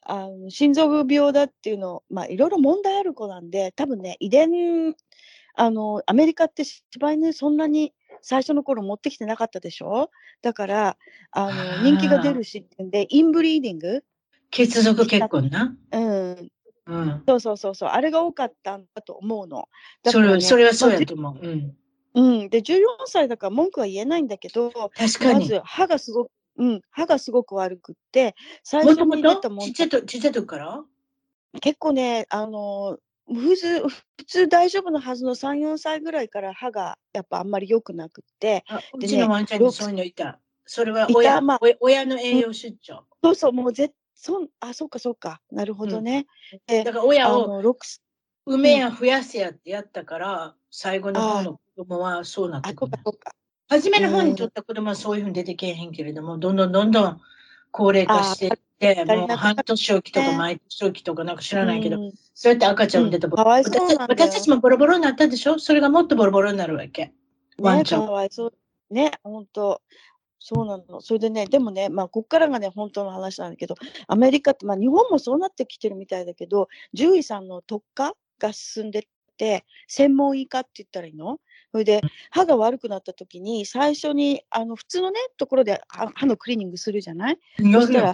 [0.02, 4.96] あの心臓病だっていうの、まあ、いろいろ問題ある子なんで、多分ね、遺伝、
[5.54, 10.10] あの、アメリカって柴犬そんなに最初の頃持ってきてなかったでしょ？
[10.42, 10.98] だから、
[11.32, 14.04] ああの、ー人気が出るしってんで、インブリーディング
[14.52, 15.76] 血族結婚な。
[15.92, 16.52] うん、
[16.88, 17.24] うん。
[17.28, 19.68] そうそうそうそう、あれが多かったんだと思うの。
[20.04, 21.48] だそれは、からねそれはそうまあやと思う。
[21.48, 21.78] うん。
[22.14, 25.40] うん、で、14歳だから文句は言えないんだけど、確かに。
[25.42, 30.84] まず歯がすごく、うん、歯がすごく悪くって、最初に出たもんとちっちゃい時から？
[31.62, 40.40] 結構ね、あのー普通、普通大丈夫なはずの3、4歳ぐらいから歯がやっぱあんまり良くなくって、あうちのワンちゃんにそういうのいた。
[40.66, 41.42] それは親,、
[41.82, 43.04] 親の栄養失調。
[43.22, 46.26] そうそう、もうぜそん、あ、そうかそうか、なるほどね。
[46.66, 47.78] でだから親あをの、6、
[48.48, 52.92] 埋めや増やせやってやったから、最後の方の子供はそうなっあ、てくる。
[53.70, 57.22] 初めの方うんに取った子供はそういうふうに出てけえへんけれども、どんどんどんどん
[57.72, 60.38] 高齢化していって、もう半年おきとかね。
[60.38, 62.12] 毎年おきとかなんか知らないけど、うん。
[62.34, 63.34] そうやって赤ちゃん産んでた、うん。
[63.36, 65.60] 私たちもボロボロになったでしょ？
[65.60, 67.14] それがもっとボロボロになるわけ。
[67.60, 68.06] ワンね、ちゃん。
[68.06, 68.54] かわいそう。
[68.90, 69.82] ね、本当
[70.40, 71.02] そうなの。
[71.02, 73.76] それでね、でもね、まあ、こっからがね、本当の話なんだけど、
[74.08, 79.02] アメリカって、まあ、日本もそうなってきてるみたいだけど、獣医さんの特化が進んでっ
[79.38, 81.40] て、専門医科って言ったらいいの？
[81.72, 87.38] それで、歯が悪くなった時に、最初に、あの、普通のね、ところで歯歯のクリーニングするじゃない？
[87.60, 88.14] やそしたら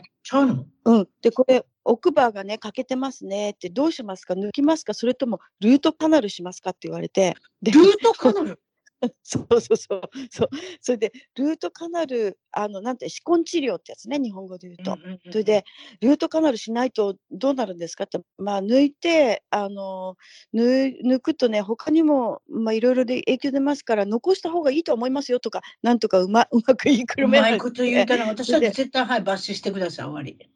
[0.86, 1.08] うん。
[1.22, 4.34] で、これ、奥歯がね、欠けてますねって、どうしますか？
[4.34, 4.94] 抜きますか？
[4.94, 6.72] それとも、ルートカナルしますか？
[6.72, 8.60] って言われて、でルートカナル？
[9.24, 10.02] そうそうそう。
[10.30, 10.50] そう。
[10.82, 14.94] それで、ルートカナル、あの、なんて、歯根治療ってやつね、日本語で言うと。
[14.94, 15.66] うんうんうんそれで、
[16.02, 20.16] ルートカナルしないとどうなるんですかって、まあ、抜いて、あの、
[20.54, 30.50] 抜抜くとね、他にも、まあ、いろいろで影響出ますから、残した方がいいと思いますよとか、なんとかうま うまく言いくうるめられてまいこと言うたら、私だって絶対はい抜歯してください、終わり。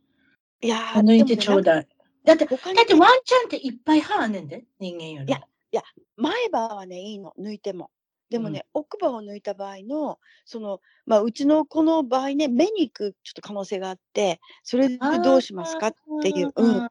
[0.62, 1.88] いやー抜いてちょうだい。
[2.24, 5.34] だって、だってワンちゃんっていっぱい歯あんねんで、人間より。
[5.34, 5.36] い
[5.76, 5.84] や
[6.16, 7.92] 前歯はね、いいの、抜いても。
[8.30, 16.52] でもね、奥歯を抜いた場合の、その、まあ、うちの子の場合ね、目に行くちょっと可能性があって、それでどうしますかっていう。
[16.56, 16.88] うん。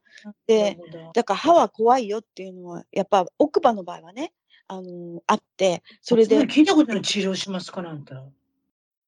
[0.47, 0.79] で、
[1.15, 4.33] だから歯は怖いよっていうのは、やっぱ奥歯の場合はね、
[4.69, 8.15] あのーあって、それで、聞いたことない治療しますかなんて。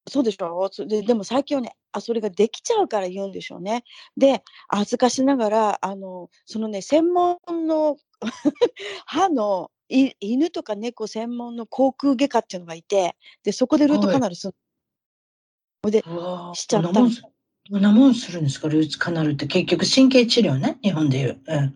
[0.08, 3.84] そうでしょででも最近はねあ、それができちゃうから言うんでしょうね。
[4.16, 7.96] で、恥ずかしながら、あの、そのね、専門の
[9.06, 15.90] 歯のい犬とか猫専門の口腔外科っていうのがいて、で、そこでルートカナルする。
[15.90, 17.22] で、うわしちゃったどんなもんす
[17.70, 19.46] どんなもんするんですかルーツカナルって。
[19.46, 21.40] 結局神経治療ね、日本で言う。
[21.46, 21.74] うん。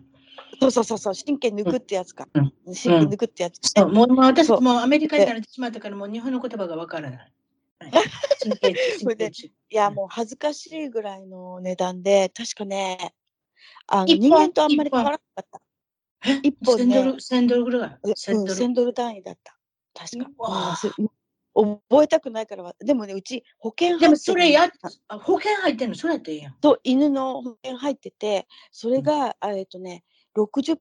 [0.59, 2.27] そうそうそうそう、神経抜くってやつか。
[2.33, 2.53] うん。
[2.65, 7.19] 神経抜くってやつ、ねそうもうもう私もうアメリカに慣れてしまったからもう日本の言葉がわからない。
[7.79, 7.91] はい。
[8.41, 9.45] 神経治それで神経治。
[9.47, 13.15] いや、もう恥ずかしいぐらいの値段で、確かね、
[13.87, 15.61] あの人間とあんまり変わらなかった。
[16.25, 17.97] え一本ね1000ドル、1000ドルぐらい？
[18.07, 18.59] え1000うん、ドル。
[18.59, 19.57] 1000ドル単位だった。
[19.93, 20.77] 確か。
[21.55, 24.67] 覚えたくないからは、でもね、うち保険入ってでもそれや
[25.07, 25.95] 保険入ってんの？
[25.95, 26.55] それやっていいやん。
[26.55, 30.03] と犬の保険入ってて、それが、あえっとね、
[30.35, 30.77] 60%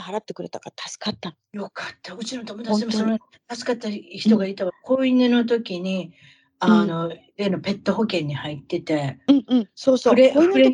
[0.00, 1.64] 払ってくれたから助かったの。
[1.64, 2.14] よかった。
[2.14, 3.18] うちの友達もそ本の
[3.54, 4.72] 助かった人がいたわ。
[4.82, 6.14] 子犬の時に、
[6.60, 10.14] あの、例のペット保険に入ってて、うんうん、そうそう。
[10.14, 10.72] フレフレン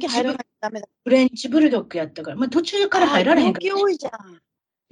[0.67, 0.89] ダメだ。
[1.05, 4.41] フレンチブルドッグやったから、まあ途中から入られへんから、あー病気多いじゃん。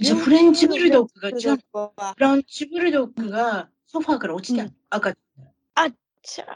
[0.02, 5.16] そうフレンチブルドッグが、じゃあフあレンチブルドッグがソファーから落ちた、うん赤ち
[6.26, 6.46] ちゃ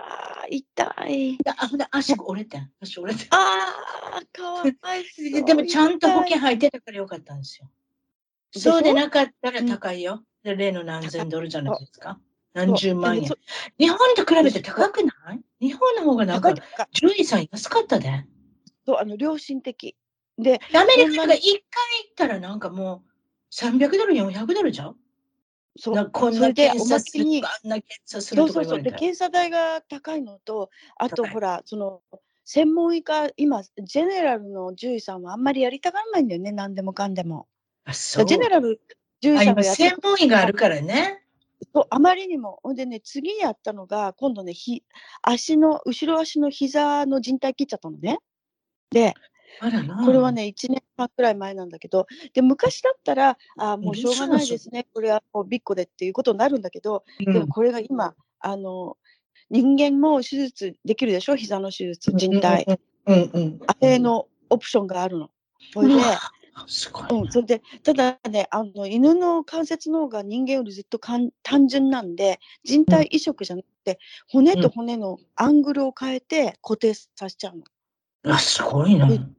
[0.51, 1.39] ー、痛い。
[1.47, 1.55] ゃん。
[1.65, 2.71] あ、ほんで足折れてん。
[2.81, 3.29] 足折れてん。
[3.33, 5.31] あー、かわいそう。
[5.31, 7.71] で でもちゃんと保険入ってたからよかったんですよ。
[8.57, 10.25] そうでなかったら高いよ。
[10.43, 12.19] で例の何千ドルじゃないですか？
[12.55, 13.25] 何十万円。
[13.79, 15.67] 日本と比べて高くない？
[15.67, 16.55] 日本の方がなんか。
[16.95, 18.25] 獣医さん安かったで。
[18.89, 19.95] そう、あの、良心的。
[20.39, 21.63] で、でアメリカが一回行
[22.11, 24.97] ったらなんかもう300ドル、400ドルじゃん？
[25.77, 28.83] そうなこんなそれで検査するあんな検査するそうそうそう。
[28.83, 28.93] で。
[28.93, 32.01] 検査代が高いのと、あとほら、その、
[32.47, 37.47] 専門医科、今、ジェネラルの獣医さんはあんまりやりたがらないんだよね、何でもかんでも。
[37.85, 38.25] あ、そう。
[38.25, 38.81] ジェネラル
[39.21, 41.23] 獣医さんがやって専門医があるからね。
[41.75, 42.61] そうあまりにも。
[42.63, 44.83] ほんでね、次やったのが、今度ね、ひ
[45.21, 48.19] 足の、後ろ足の膝の靭帯切っちゃったのね。
[48.91, 49.15] で。
[50.05, 58.97] これはね、1年半くらい前なんだけど、で、昔だったら、あーもうしょうがないですね、これはもうビッコでっていうことになるんだけど、うん、でもこれが今、あの、
[59.51, 62.67] 人間も手術できるでしょ膝の手術、人帯。
[63.07, 63.61] うんうん。
[63.67, 65.31] あれのオプションがあるの。
[65.73, 66.21] それで、うわ
[66.67, 67.07] すごい。
[67.11, 73.99] うん、それで、ただね、あの、犬の関節の方が人間よりずっとかん単純なんで、人体移植じゃなくて、
[74.29, 77.65] 骨と骨のアングルを変えて固定させちゃうの。
[78.25, 79.07] あ、すごいな。
[79.07, 79.37] うん。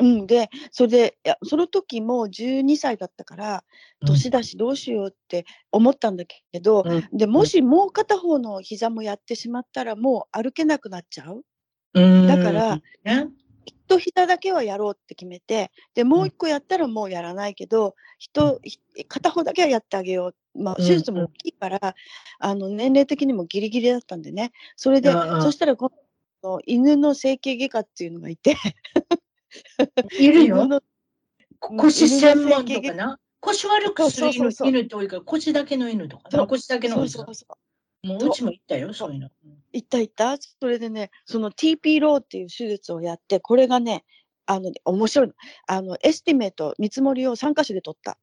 [0.00, 3.64] うん、で、それで、いやその時も12歳だったから、
[4.06, 7.08] 年だしどうしようって思ったんだけど、うん。
[7.12, 11.44] でもしもう片方の膝もやってしまったら、もう歩けなくなっちゃう。
[11.94, 12.26] うん。
[12.26, 13.28] だから、ね、
[13.66, 17.94] 一膝だけはやろうって決めて、で、もう一個やったらもうやらないけど、
[19.08, 20.62] 片方だけはやってあげよう。
[20.62, 20.86] まあ、うん。
[20.86, 21.94] 手術も大きいから、
[22.38, 24.52] あの、年齢的にもギリギリだったんでね。
[24.76, 25.90] それで、そしたら今
[26.42, 28.56] 度、犬の整形外科っていうのがいて、
[30.18, 30.82] いるよ。
[31.58, 33.18] 腰専門とかな？
[33.40, 34.30] 腰悪くする
[34.64, 38.06] 犬って多いから、腰だけの犬とか腰だけのそうそうそう。
[38.06, 39.28] もううちも行ったよ、そういうの。
[39.72, 44.04] 行った行ったそれでね、その TP ローっていう手術をやって、これがね、
[44.46, 45.34] あの、面白いの。
[45.66, 48.18] あの、 estimate、見積もりを3箇所で取った。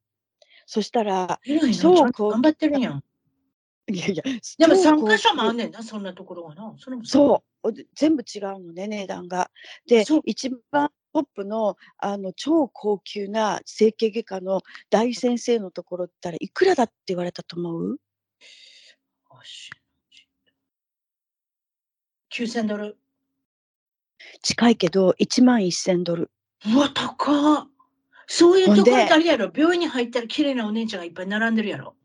[0.66, 3.04] そしたら、えらい頑張ってるやん。
[3.89, 4.23] いやいや、
[4.58, 6.76] でも超3箇所もあ高んねんな、そんなところがな。
[6.78, 9.50] それもそう、で全部違うのね、値段が。
[9.86, 17.89] でそう、一番トップのあの超高級な整形外科の大先生のところったらいくらだって言われたと思う？
[17.91, 18.00] よ
[19.43, 19.71] し
[22.30, 22.97] 9000ドル。
[24.41, 26.32] 近いけど1万1000ドル。
[26.65, 27.67] うわ、高っ
[28.28, 29.50] そういうところってあれやろ。
[29.56, 31.95] 病院に入ったら綺麗なお姉ちゃんがいっぱい並んでるやろ。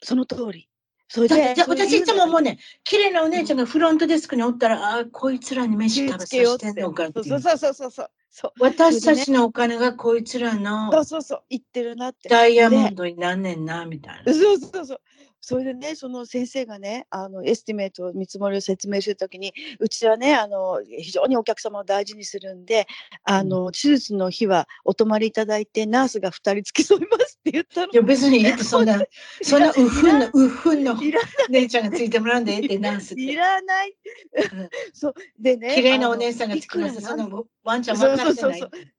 [0.00, 0.68] その通り。
[1.08, 7.22] それで私いつも思うね、ね、綺麗なお姉ちゃんがフロントデスクにおったら、ああ、こいつらに飯食べさせてんのかって。
[7.24, 8.10] そうそうそうそうそう。
[8.30, 12.28] そう私たちのお金がこいつらそうのそうそう、言ってるなって。
[12.28, 14.34] ダイヤモンドになんねんな、みたいな。
[14.34, 15.00] そうそうそう。
[15.40, 22.86] それでね、その先生がね、あの estimate、見積もりを説明するときに、うちはね、あの非常にお客様を大事にするんで、
[23.24, 27.96] あの手術の日はお泊まりいただいて、ナースが2人付き添いますって言ったのい。
[27.96, 29.00] や別にそんな、
[29.42, 31.20] そんなうふんの、うふんのいら
[31.50, 33.34] 姉ちゃんがついてもらうんでええって、ナースっいて。
[33.34, 33.94] らない。
[34.92, 37.00] そうでね、綺麗なお姉さんがつきます。
[37.00, 38.80] そのワンちゃんそう分かってないそうそうそう。
[38.80, 38.97] そう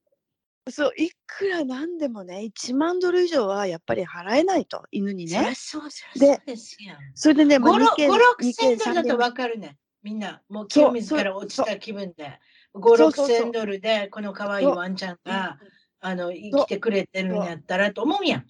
[0.96, 5.80] いくらなんでもね、1万ドル以上はやっぱり払えないと、犬にねそ。
[5.80, 6.04] そう、そ
[6.42, 6.98] うですやん。
[7.14, 9.78] それでね、まあ、5、2件、6二千件ドルだと分かるね。
[10.02, 12.38] みんな、もうそう清水から落ちた気分で。
[12.74, 15.58] 5、6そうそうそう千ドルで、この可愛いワンちゃんが、
[16.00, 18.46] あの、生きてくれてるんやったらと思うやん。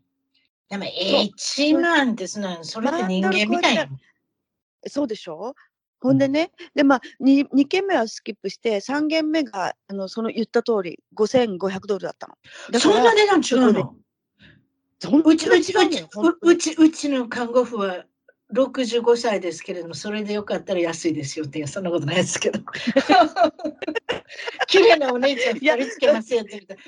[0.69, 4.01] でも、1万ってその、それって人間みたいやん。
[4.89, 5.55] そうでしょ？
[6.01, 12.35] ほんでね、で、まあ2、2件目はスキップして、3件目が、あの、その言った通り、5500ドルだったの。
[12.79, 13.95] そんな値段違うの？
[15.25, 16.07] うち、うち、うち
[16.43, 18.05] うち、うちの看護婦は
[18.53, 22.61] 65歳ですけれども、それでよかったら安いですよってそんなことないですけど。
[24.67, 26.81] 綺麗なお姉ちゃん2人つけますよって言ったら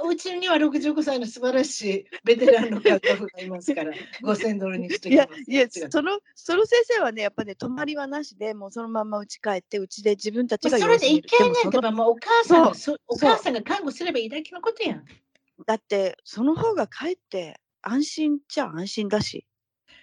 [0.00, 15.04] こうちには65歳の素晴らしいベテランの看護婦がいますから、5000ドルにしといやきます。、いやその、その先生はね、やっぱね、泊まりはなしで、もうそのまま家帰って、うちで自分たちがそれでいけんねんってでもうお母さんがそそお母さんが看護すればいいだけのことやん。
[15.66, 19.46] だって、その方がかえって安心っちゃ安心だし。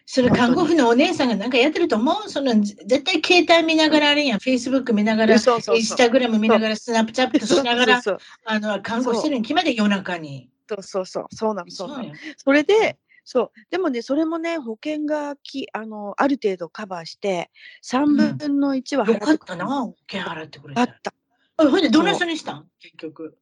[0.06, 2.30] それ看護婦のお姉さんがなんかやってると思う？
[2.30, 5.78] その絶対携帯見ながらあれやん、Facebook 見ながら、そうそうそう。
[5.78, 8.02] インスタグラム見ながら、スナップチャットしながら、
[8.46, 10.50] あの看護してるに決まで夜中に。
[10.70, 12.12] そうそうそう、そうなの、そうなの。
[12.38, 17.50] それで、そう、でもね、それもね、保険がきあのある程度カバーして、
[17.84, 20.92] 3分の1はよ払ってくれかったな、保険払ってくれたら。
[20.92, 21.14] あった。
[21.58, 22.68] あほんで、どんな人にしたん？
[22.82, 23.38] 結局。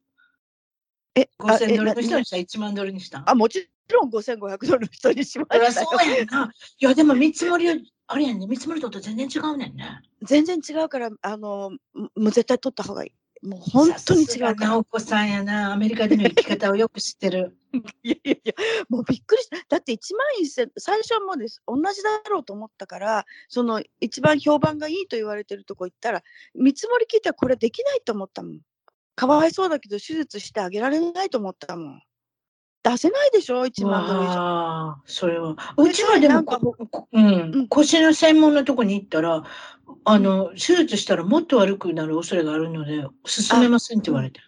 [1.14, 3.28] え、あ5000えドルの人なにした ?1 万ドルにしたん？
[3.28, 5.72] あ、もちろん5500ドルの人にしましたよ。
[5.72, 6.52] そうやんな。
[6.78, 7.76] いや、でも見積もりは、
[8.06, 10.00] あれやんね、見積もりとと全然違うねんね。
[10.22, 13.12] 全然違うから、あの、ももう絶対取った方がいい。
[13.46, 14.54] もう本当に違うから。
[14.54, 17.56] 直子さんやな、アメリカでの生き方をよく知ってる。
[18.04, 18.54] いやいやいや、
[18.88, 19.56] もうびっくりした。
[19.68, 26.22] だって1万1000、最初はもうです、同じだろうと思ったから、その一番評判がいいと言われてるとこ行ったら、
[26.54, 28.60] 見積もり聞いたらこれできないと思ったもん。
[29.16, 32.02] かわいそうだけど手術してあげられないと思ったもん。
[32.82, 34.96] 出せないでしょ、1万ドル以上。
[35.06, 35.56] それは。
[35.76, 39.44] うちはでもなんかこ、こうんうん腰の専門のとこに行ったら、
[40.04, 44.40] あの、手術したらもっと悪くなる恐れがあるので、進めませんって言われて。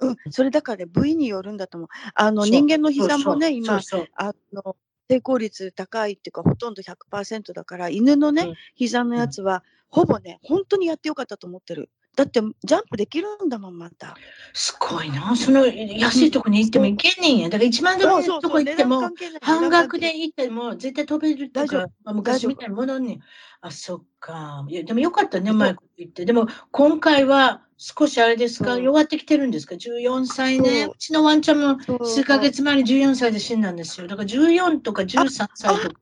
[0.00, 1.88] うん、それだからね、部位によるんだと思う。
[2.14, 3.80] あの、人間の膝もね、今、
[4.14, 4.76] あの、
[5.08, 11.90] 成功率高いっていうか、ほとんど100%だから、犬のね、うん膝のやつは、ほぼね、本当にやってよかったと思ってる。
[12.16, 14.16] だって、ジャンプできるんだもん、また。
[14.52, 15.34] すごいな。
[15.36, 17.48] その安いとこに行っても行けんねんや。
[17.48, 23.20] だから1万ドルのとこ行っても、半額で行っても絶対飛べるとか、まあ昔みたいに戻んねん。
[23.60, 24.66] あ、そっか。
[24.68, 26.24] いや、でもよかったね、うまいこと言って。
[26.24, 30.82] でも今回は少しあれですか、弱ってきてるんですか ?14 歳ね。
[30.84, 34.08] そううちのワンちゃんも数ヶ月前に14歳で死んだんですよ。
[34.08, 36.00] だから14とか13歳とか。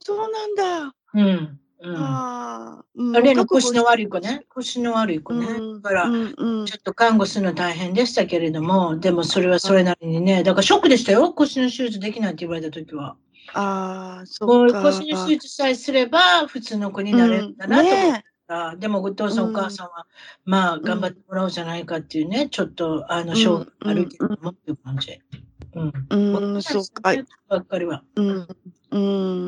[0.00, 0.94] そうなんだ。
[1.14, 1.60] うん。
[1.80, 1.96] うん。
[1.96, 2.84] ああ。
[2.94, 4.44] うんあ例の腰の悪い子ね。
[4.48, 5.46] 腰の悪い子ね。
[5.46, 11.32] うんだから、うんうんちょっと看護するの大変でしたけれども、でもそれはそれなりにね、だからショックでしたよ。
[11.32, 13.16] 腰の手術できないって言われたときは。
[13.54, 14.82] ああ、そこうっか。
[14.82, 18.76] 腰の手術さえすれば普通の子になれるんだなと思っうんねた。
[18.76, 20.06] でもお父さん、うんお母さんは、
[20.44, 25.12] まあ頑張ってもらおうじゃないかっていうね、ちょっとあの、障害があるけれどもっていう感じ。
[25.12, 25.38] うん。
[25.38, 25.47] うん、
[26.62, 27.14] そっか。
[27.48, 28.02] ばっかりは。
[28.16, 28.48] うん、
[28.90, 28.98] う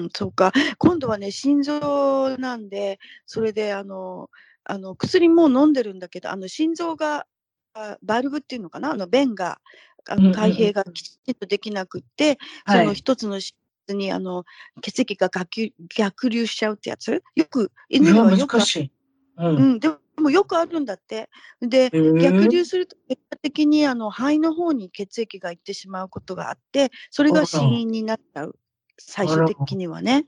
[0.05, 0.53] ん、そうか。
[0.79, 2.69] 今度はね、心臓なん。
[2.69, 4.31] で、それで、あの、
[4.65, 5.73] あの薬も飲ん。
[5.73, 5.99] でるん。
[5.99, 7.27] だけど、あの心臓が、
[7.75, 9.61] あバルブっていうのかな、あの弁が、
[10.09, 11.35] あの開閉がきちん。
[11.35, 13.55] とできなくって、はいその一つの質
[13.89, 14.45] にあの
[14.83, 18.93] 血液が逆逆流しちゃうってやつ、よく、犬いやにはよく難しい。
[19.39, 19.49] う。
[19.49, 20.00] うん、でも
[20.31, 21.31] よくあるんだって。
[21.63, 28.57] で、逆流すると結果的にあの肺の方に血液が行ってしまうことがあって、それが死因になっちゃう、
[28.99, 30.27] 最終的にはね。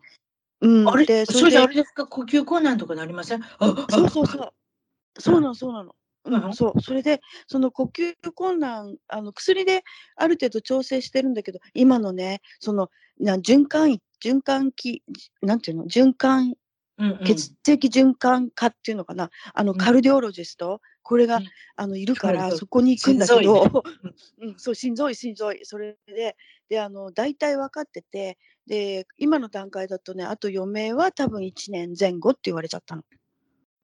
[0.61, 1.05] うん、あれ？
[1.05, 2.07] でそれじゃあれですか？
[2.07, 3.42] 呼吸困難とかなりません？
[3.59, 4.51] あそうそうそう。
[5.18, 5.95] そうなの、そうなの。
[6.25, 6.81] ううんん、そう。
[6.81, 9.83] それで、その呼吸困難、あの薬で
[10.16, 15.03] ある程度調整してるんだけど、今のね、そのな循環、循環器、
[15.42, 16.55] なんていうの、循環
[16.98, 17.24] うんうん。
[17.24, 19.78] 血液循環科っていうのかな、あのうん。
[19.78, 21.46] カルディオロジスト、これが、うん。
[21.76, 23.83] あのいるからそこに行くんだけど、
[24.40, 26.37] うん、そう心臓医心臓医それで
[26.68, 33.02] であの大体分かっててで今の段階だとねあと余命は多分1年前後って言われちゃったの。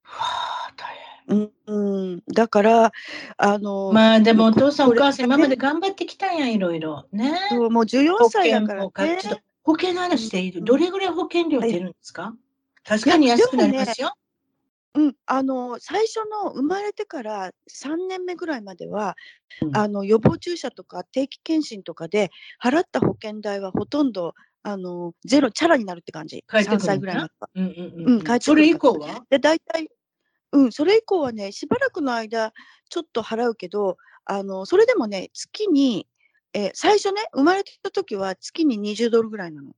[0.03, 0.95] はあ大
[1.27, 1.37] 変。
[1.37, 2.91] うんうん、だから
[3.37, 7.05] あの、まあでもおこ父さんお母さん今まで頑張ってきたんやいろいろ。
[7.11, 7.37] ね。
[7.49, 9.19] そうもう14保歳だ険からね。
[9.63, 10.57] 保険の話でいい？
[10.57, 10.65] うん。
[10.65, 12.33] どれぐらい保険料出るんですか？
[12.85, 14.13] 確かに安くなりますよ。
[14.95, 19.15] うん、あの最初の生まれてから3年目ぐらいまでは、
[19.61, 22.31] うんあの予防注射とか定期検診とかで
[22.63, 27.49] 払った保険代はほとんどあのゼロチャラになるって感じ3帰ってくるのかな歳ぐらいまでは。
[27.55, 29.25] うんうんうんうん帰っそれ以降は？
[29.29, 29.89] で大体、
[30.53, 32.53] うん、それ以降はねしばらくの間
[32.89, 36.07] ちょっと払うけどあのそれでもね月に、
[36.53, 39.73] えー最初ね生まれた時は月に20ドルぐらいなの。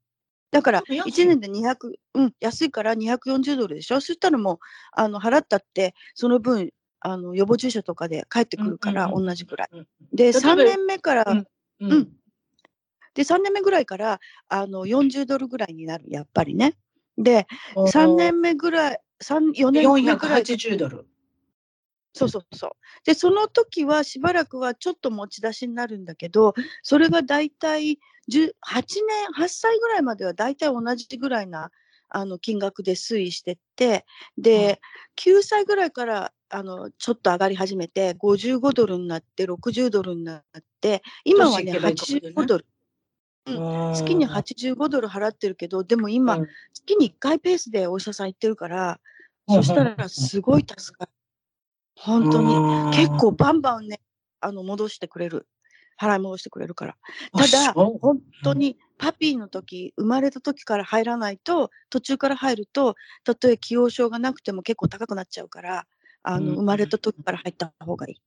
[0.52, 1.76] だから安い1年で200、
[2.14, 4.02] うん、安いから240ドルでしょ？
[4.02, 4.58] そしたらもう
[4.92, 9.70] あの払ったってその分あの予防注射とかで帰ってくるから同じぐらい。
[9.72, 11.48] うんで例えば3年目から、うん
[11.80, 12.10] うんうん
[13.14, 16.78] で3年目ぐらいからあの40ドルぐらいになるやっぱりね。
[17.18, 21.06] で3年目ぐらい3 4年目ぐらい480ドル。
[22.14, 22.72] そうそうそう。
[23.06, 27.98] で、その時はしばらくはちょっと持ち出しになるんだけど、それが大体10
[28.30, 28.52] 8
[29.08, 31.72] 年、8歳ぐらいまでは大体同じぐらいな
[32.10, 34.06] あの金額で推移してって、
[34.38, 34.80] で、
[35.18, 40.44] 9歳ぐらいからあのちょっと上がり始めて、55ドルになって、60ドルになっ
[40.82, 42.66] て、今はね、年いけばいくほどね85ドル。
[43.48, 49.00] うん月に85ドル払ってるけど、でも今、うん月に1回ペースでお医者さん行ってるから、
[49.48, 51.12] うんそしたらすごい助かる。
[51.96, 52.56] 本当に。
[52.56, 54.00] うん結構バンバンね、
[54.42, 55.48] あの戻してくれる。
[56.02, 56.96] 払い戻してくれるから。
[57.34, 65.86] あただ、本当にパピーの時、生まれた時から入らないと、途中から入ると、たとえ既往症がなくても結構高くなっちゃうから、
[66.24, 68.22] あのうん生まれた時から入った方がいい。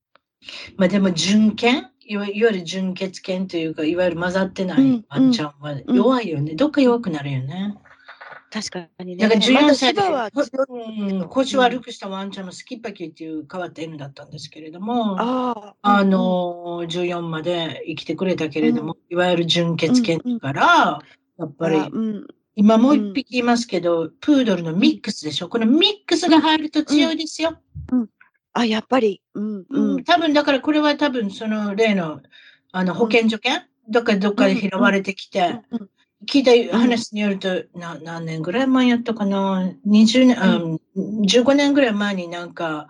[0.77, 6.55] まあでも純犬いわいわゆる純血犬というか、いわゆる混ざってなうんいワンちゃんは弱いよね。
[6.55, 7.77] どっか弱くなるよね。
[8.55, 9.29] 確かにね。
[9.29, 10.31] だから14まだ歳は
[10.69, 21.03] うん、腰悪くしたワンちゃんのスキッパキーっていう変わった犬だったんですけれども、あああ、の、14まで生きてくれたけれども、いわゆる純血犬だから、
[21.37, 21.81] やっぱり
[22.55, 25.49] 今もう一匹いますけど、プードルのミックスでしょ？
[25.49, 27.59] このミックスが入ると強いですよ。
[28.53, 29.97] あ、やっぱり、うん、ううん。
[29.99, 32.21] ん、多分だからこれは多分その例の
[32.71, 35.89] あの保健所犬、どっかどっかで拾われてきて、うん
[36.27, 42.89] 聞いた話によると、な何年ぐらい前やったかな ?20 年、うん、15年ぐらい前になんか、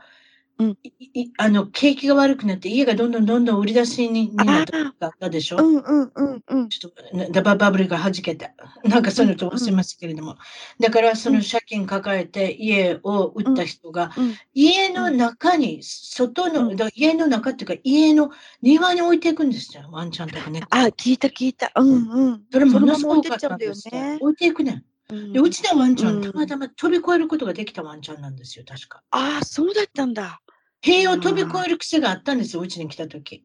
[0.59, 4.67] うんいいあの、景気が悪くなって家がどんどんどんどん売り出しにになっ
[5.19, 5.57] たでしょ？
[5.59, 6.69] うんうんうんうん。
[6.69, 8.53] ちょっとなダババブルが弾けた。
[8.85, 10.37] なんかそういうのと忘れますけれども。
[10.79, 18.31] だからその借金抱えて家を売った人が、うん家の中に、外の、うんだ家の中っていうか家の
[18.63, 19.89] 庭に置いていくんですよ。
[19.91, 20.63] ワンちゃんとかね。
[20.71, 21.73] あ、聞いた聞いた。
[21.75, 22.43] うんうん。
[22.53, 24.19] それもそののすごくまま置いてっちゃうんだよね。
[24.21, 24.75] 置いていくねん。
[24.77, 24.85] うん
[25.33, 29.03] で、うちのワンちゃんたまたま飛び越えることができたワンちゃんなんですよ、確か。
[29.11, 30.41] ああ、そうだったんだ。
[30.85, 33.45] 塀を飛び越える癖があったんですよ、うちに来た時。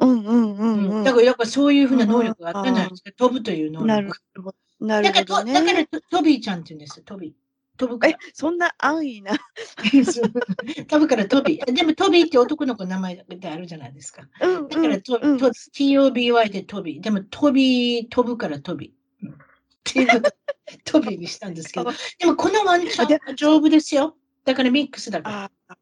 [0.00, 1.04] うんうんうんうん。
[1.04, 3.10] だからやっぱそういうふうな能力があったんじゃないですか。
[3.16, 4.42] 飛ぶという能なる力。
[4.44, 4.86] ほど。
[4.86, 5.86] なだから、るほどとだからね。
[5.90, 7.32] トトビーちゃんって言うんですよ、トビー。
[7.78, 9.32] 飛ぶかえら。、そんな安易な？
[10.86, 11.72] 飛ぶからトビー。
[11.72, 14.28] でもトビーって男の子の名前であるじゃないですか。
[14.40, 17.00] うんだからト、うんト TOBY でトビー。
[17.00, 19.26] でもトビー、飛ぶからトビー。
[19.26, 19.36] うんっ
[19.84, 21.90] ていうことでトビーにしたんですけど。
[22.18, 24.16] でもこのワンちゃん丈夫ですよ。
[24.44, 25.76] だからミックスだから。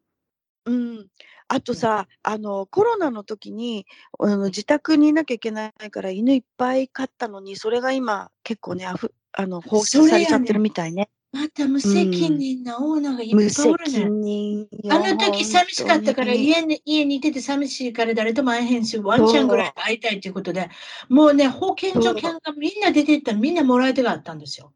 [0.67, 1.07] あうん。
[1.49, 3.85] あとさ、あの、コロナの時に、
[4.19, 11.09] あの自宅にいなきゃいけないから犬いっぱい飼ったのに、それが今結構ね、あふあの放それやね出されちゃってるみたいね。
[11.31, 13.91] また無責任なオーナーがいっぱ無いおるね。
[13.91, 14.67] 責任よ。
[14.89, 20.69] あの時寂しかったから本当に家に家にいてて寂しいから誰とも会えへんし、ワンちゃんぐらい会いたいということで、
[21.09, 24.73] もうね、保健所券がみんな出てったらみんなもらい手があったんですよ。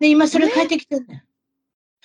[0.00, 1.22] で、今それ帰ってきてんねん。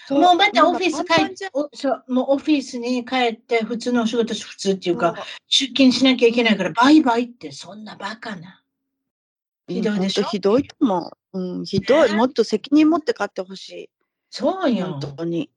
[0.10, 5.16] もうまたオフィス帰っなんかパンパンじゃんおそう、もうオフィスに帰って普通のお仕事し、普通っていうか、
[5.48, 8.62] 出勤しなきゃいけないから、バイバイってそんなバカな。
[9.68, 10.24] ひどいでしょ？
[10.24, 11.40] ひどいと思う。
[11.40, 12.10] うん、ひどい。
[12.12, 13.90] ねもっと責任持って買ってほしい。
[14.30, 15.16] そうよ本。
[15.18, 15.50] 当に。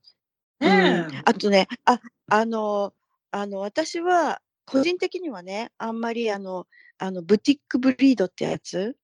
[0.61, 2.95] ねうんあとね、あ、あの、
[3.31, 6.67] あの、私は、個人的にはね、あんまりあの、
[6.99, 8.97] あの、ブティックブリードってやつ、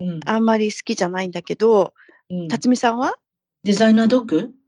[0.00, 0.04] え。
[0.04, 1.94] うんあんまり好きじゃないんだけど、
[2.30, 3.14] うん辰巳さんは？
[3.64, 4.50] デザイナードッグ？
[4.50, 4.59] え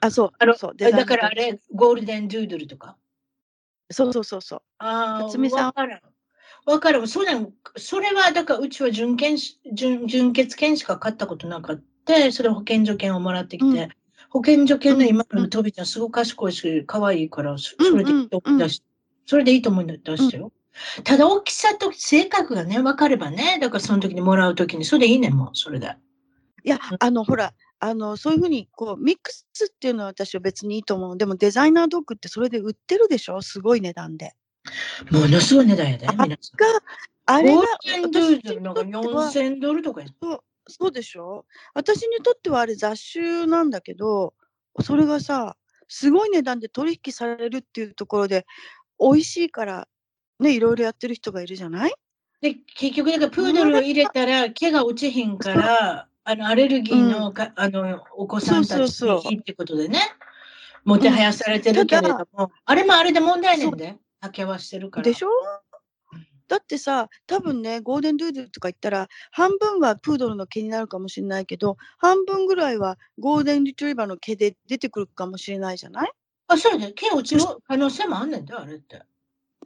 [0.00, 2.96] あ、そうあの、そう、だからあれ、ゴールデンドゥードルとか？
[3.90, 4.62] そうそうそうそう。
[4.78, 6.00] ああ、わからん。
[6.66, 7.08] わからん。
[7.08, 12.32] そうなん、それは、だからうちは純券し、純、純血券しか買ったことなかった。
[12.32, 13.88] それ保健所券をもらってきて、うん
[14.30, 18.82] 保健所券の今うんのトビちゃんすごく賢いし、可愛いから、それでいいと思い出し、
[19.26, 20.50] それでいいと思い出したよ。
[21.04, 25.94] ただ大きさと性格がね、分かればね、だからその時にもらう時に、それでいいねんもう、それで。
[26.64, 27.54] いや、あの、ほら、
[27.86, 31.18] あの、そういうふうに、こう、ミックスっていうのは私は別にいいと思う。
[31.18, 33.42] でも、デザイナードッグってそれで売ってるでしょ？
[33.42, 34.32] すごい値段で。
[35.10, 36.56] ものすごい値段やで、あ皆さん。
[36.56, 36.82] が、
[37.26, 40.06] あれがゴー、ルデンドゥードルなんか私にとっては4000ドルとかや
[40.66, 41.44] そうでしょ？
[41.74, 44.32] 私にとってはあれ雑種なんだけど、
[44.80, 45.56] それがさ、
[45.88, 48.46] すごい値段で取引されるっていうところで、
[48.98, 49.88] 美味しいから、
[50.40, 51.94] ね、いろいろやってる人がいるじゃない？
[52.40, 60.00] で、結局、だからプードルを入れたら毛が落ちへんから、あの、アレルギーのか、あの、お子さんたちにいいってことでね、
[60.84, 63.66] もてはやされてるけれども、あれもあれで問題ね。
[63.66, 65.04] んで、竹はしてるから。
[65.04, 65.28] でしょ？
[66.48, 76.12] だってさ、多分ね、ゴールデンドゥードルとか言ったら、半分はプードルの毛になるかもしれないけど、半分ぐらいはゴールデンリトリバーの毛で出てくるかもしれないじゃない？
[76.48, 79.02] あ、そうだ、毛落ちる可能性もあんねんだ、あれって。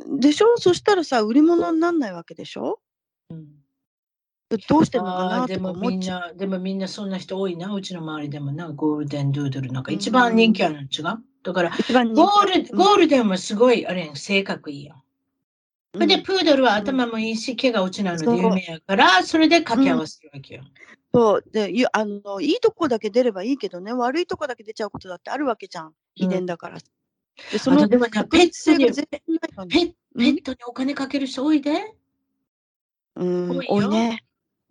[0.06, 0.56] でしょ？
[0.56, 2.80] そしたらさ、売り物にならないわけでしょ？
[3.30, 3.46] うん
[4.68, 5.46] どうしてんのかな？
[5.46, 6.22] でもとか思っちゃう。
[6.22, 9.96] みんな、でもみんなそんな人多いな、うちの周りでもな、ゴールデンドゥードルなんかうん。
[9.98, 11.22] 一番人気あるの違う？
[11.42, 12.78] だから、一番人気ゴール、うん。
[12.78, 15.02] ゴールデンはすごい、あれやん、性格いいやん。
[15.94, 16.08] うん。
[16.22, 20.62] プードルは頭もいいし、毛が落ちないので有名やから、それで掛け合わせるわけよ。
[21.12, 21.44] そう。
[21.50, 23.92] でいあのいいとこだけ出ればいいけどね。
[23.92, 25.92] 悪いとこだけ出ちゃうことだってあるわけじゃん。
[26.14, 26.78] 秘伝だから。
[27.52, 31.94] でそのでもね、確ペットにペッ、ペットにお金かける人多いで。
[33.16, 33.50] うん。
[33.50, 33.74] 多いよ。
[33.74, 34.24] 多いね。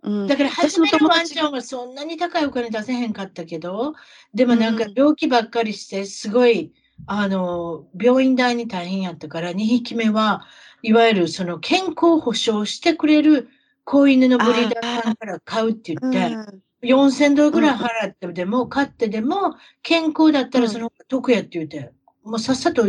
[0.03, 3.93] うん、だから、私初めのワンちゃんはそんなに高いお金出せへんかったけど、
[4.33, 6.71] でもなんかうん病気ばっかりして、すごい、
[7.05, 10.45] あの、病院代に大変やったから、2匹目は
[10.81, 13.49] いわゆるその健康保障してくれる
[13.83, 21.91] 子犬のブリーダーさんから買うって言って、うん4000ドルぐらい払ってでも、買ってでも、健康だったらその得やって言って、
[22.23, 22.85] もうさっさと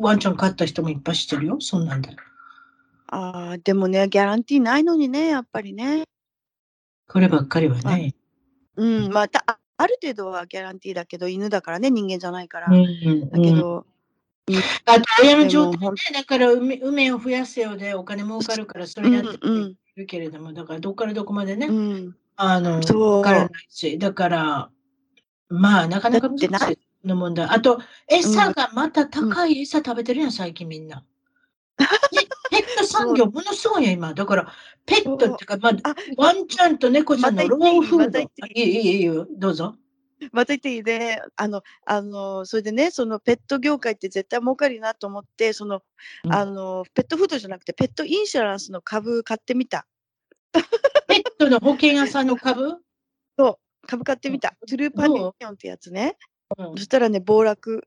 [0.00, 2.10] ワンちゃん買った人もいっぱいしてるよ、そんなんで。
[3.08, 6.04] あーでもねギャランティーないのにねやっぱりね。
[7.08, 8.14] こればっかりはね。
[8.76, 12.68] うんまあたあある程度はギャランティーだけど犬だからね人間じゃないから。
[12.68, 13.84] うんだけど、
[14.86, 24.70] あと、親の状態ね、だから梅梅を増やすようでお金儲かるから、それやってうんるけれども、だからどこからどこまでね、うん、あの、そうわからないし、だから、
[25.48, 27.46] まあ、なかなか難しっての問題。
[27.46, 27.78] あと、
[28.08, 31.04] 餌がまた高い餌食べてるやん、最近みんな。
[32.92, 34.14] 産業、ものすごいよ、今。
[34.14, 34.52] だから、
[34.86, 38.18] ペットっていうか、まあ、あワンちゃんと猫ちゃんのローフード。
[38.20, 39.74] いい、いい、いいよ、どうぞ。
[40.30, 41.20] また言っていいね。
[41.34, 45.82] あの、あの、それでね、そのペット業界って絶対儲かるなと思って、その、
[46.24, 49.86] うんあの、ペットフードじゃなくて、ペットインシュランスの株買ってみた。
[50.52, 50.60] ペ
[51.16, 52.76] ットの保険屋さんの株？
[53.84, 54.54] 株買ってみた。
[54.68, 56.16] トゥルーパニオンってやつね。
[56.56, 57.82] うんそしたらね、暴落。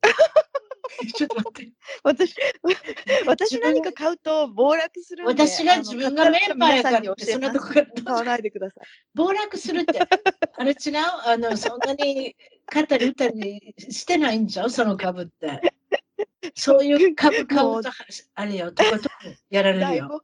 [1.16, 1.72] ちょっと待って。
[2.04, 2.36] 私、
[3.26, 5.44] 私何か買うと暴落するんで。
[5.44, 8.86] 私が自分がメンバーやからって、そんなとこ買わないでください。
[9.14, 10.94] 暴落するって、あれ違う？
[11.26, 14.70] あの、そんなに買ったり売ったりしてないんちゃう？
[14.70, 15.74] その株って。
[16.54, 17.90] そういう株買うと、
[18.36, 19.02] あれよ、とことん
[19.50, 20.24] やられるよ。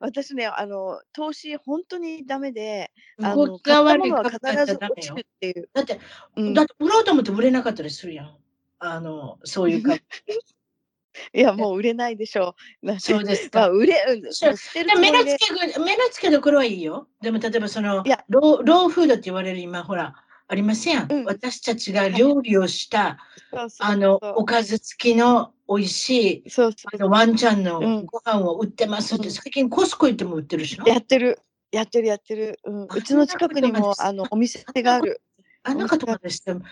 [0.00, 2.90] 私ね、あの、投資本当にダメで、
[3.22, 5.20] あの、動きが買ったも悪いは必ず落ちる。
[5.20, 5.70] っていう。
[5.72, 6.00] だって、
[6.36, 8.36] うんだって売ろうと思って売れなかったりするやん。
[8.84, 10.00] あの、そういう株。
[11.34, 12.98] いや、もう売れないでしょう。
[12.98, 13.70] そうですまあ、か。
[13.70, 14.04] 売れ、
[14.98, 17.06] 目のつけぐ、目の付けどころはいいよ。
[17.20, 20.14] でも、例えばそのいや、ローローフードって言われる今、ほら、
[20.48, 21.06] ありません。
[21.10, 23.18] うん私たちが料理をした、
[23.78, 30.78] あの、おかず付きの美味しい、そうそあのワンちゃんのうんご飯を売ってますって、うん最近コスコ行っても売ってるでし。
[30.84, 31.38] やってる。
[31.70, 32.58] やってるやってる。
[32.64, 35.22] うん、あうちの近くにも、あの、お店がある。
[35.64, 36.62] あんなことしても、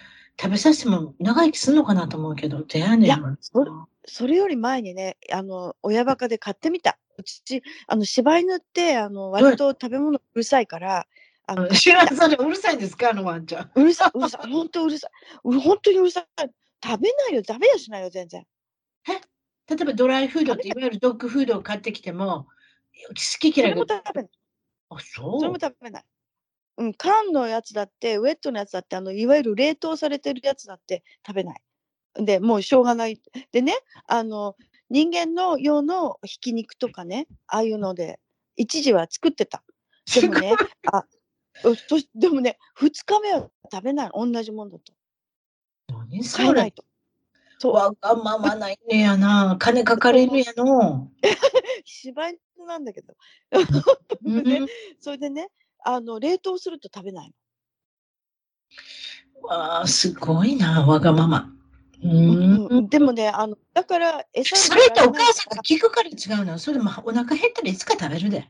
[0.40, 3.64] 食べさせても長生きするのかなと思うけど、出会えねえいそ
[4.06, 6.98] それより前にね、あの、親バカで買ってみた。
[7.18, 11.06] うち、あの、柴犬って、あの、割と食べ物うるさいから、
[11.46, 13.10] あの、知ら ん、それうるさいんですか？
[13.10, 13.70] あのワンちゃん。
[13.74, 15.10] うるさい、うるさい、本当うるさい。
[15.44, 16.24] う本当にうるさい。
[16.82, 18.46] 食べないよ、食べやしないよ、全然。
[19.68, 22.48] 例えばドライフードっていわゆるドッグフードを買ってきても、
[23.08, 24.30] 好きそれ嫌いがも食べない。
[24.90, 25.58] あ、それそうも。
[25.60, 26.04] 食べない。
[26.80, 31.60] うん、缶のやつだって、ウェットのやつだって、あの、いわゆる冷凍されてるやつだって食べない。
[32.14, 33.20] で、もうしょうがない。
[33.52, 33.74] でね、
[34.06, 34.56] あの、
[34.88, 38.18] 人間の用のひき肉とかね、ああいうので、
[38.56, 39.62] 一時は作ってた。
[40.14, 40.54] でもね、
[40.90, 41.04] あ、
[42.14, 44.10] でもね、2日目は食べない。
[44.14, 44.94] 同じものだと。
[45.88, 46.82] 何変それえないと。
[47.58, 49.56] そう、わがままないねやな。
[49.60, 51.10] 金かかれるやの。
[51.84, 53.14] 柴犬なんだけど。
[54.24, 54.66] うん ね
[54.98, 55.50] それでね、
[55.84, 57.32] あの、冷凍すると食べない
[59.42, 59.48] の？
[59.48, 61.52] わあ、すごいな、わがまま。
[62.02, 62.88] ううんん。
[62.88, 66.58] でもね、あの、だから、餌それってお母さんがが聞くから違うの？
[66.58, 68.48] それもお腹減ったらいつか食べるで。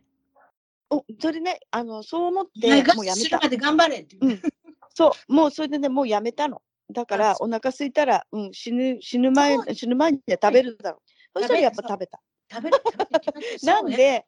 [0.91, 4.49] おそれね、あの、そう思って、もうやめた頑張れって言って。
[4.95, 6.63] そう、もうそれでね、もうやめたの。
[6.93, 11.03] だから、そお腹空いたら、うん、死ぬ、死ぬ前死ぬ前には食べるだろ
[11.35, 11.39] う。
[11.39, 12.21] そしたらやっぱ食べた。
[12.53, 14.27] 食べる食べてきます なん、で、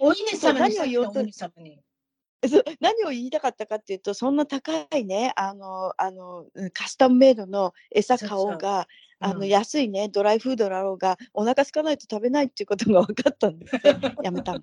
[0.00, 1.80] お稲様にお稲様に。
[2.48, 8.88] そう 何を言いたかったかっていうと、そんな高いね、あの、あの、うんカスタムメイドの餌買おうが、
[9.20, 13.80] あの、うん安いね、ドライフードだろうが、お腹空かないと食べないっていうことが分かったんですね。
[14.22, 14.60] やめたの。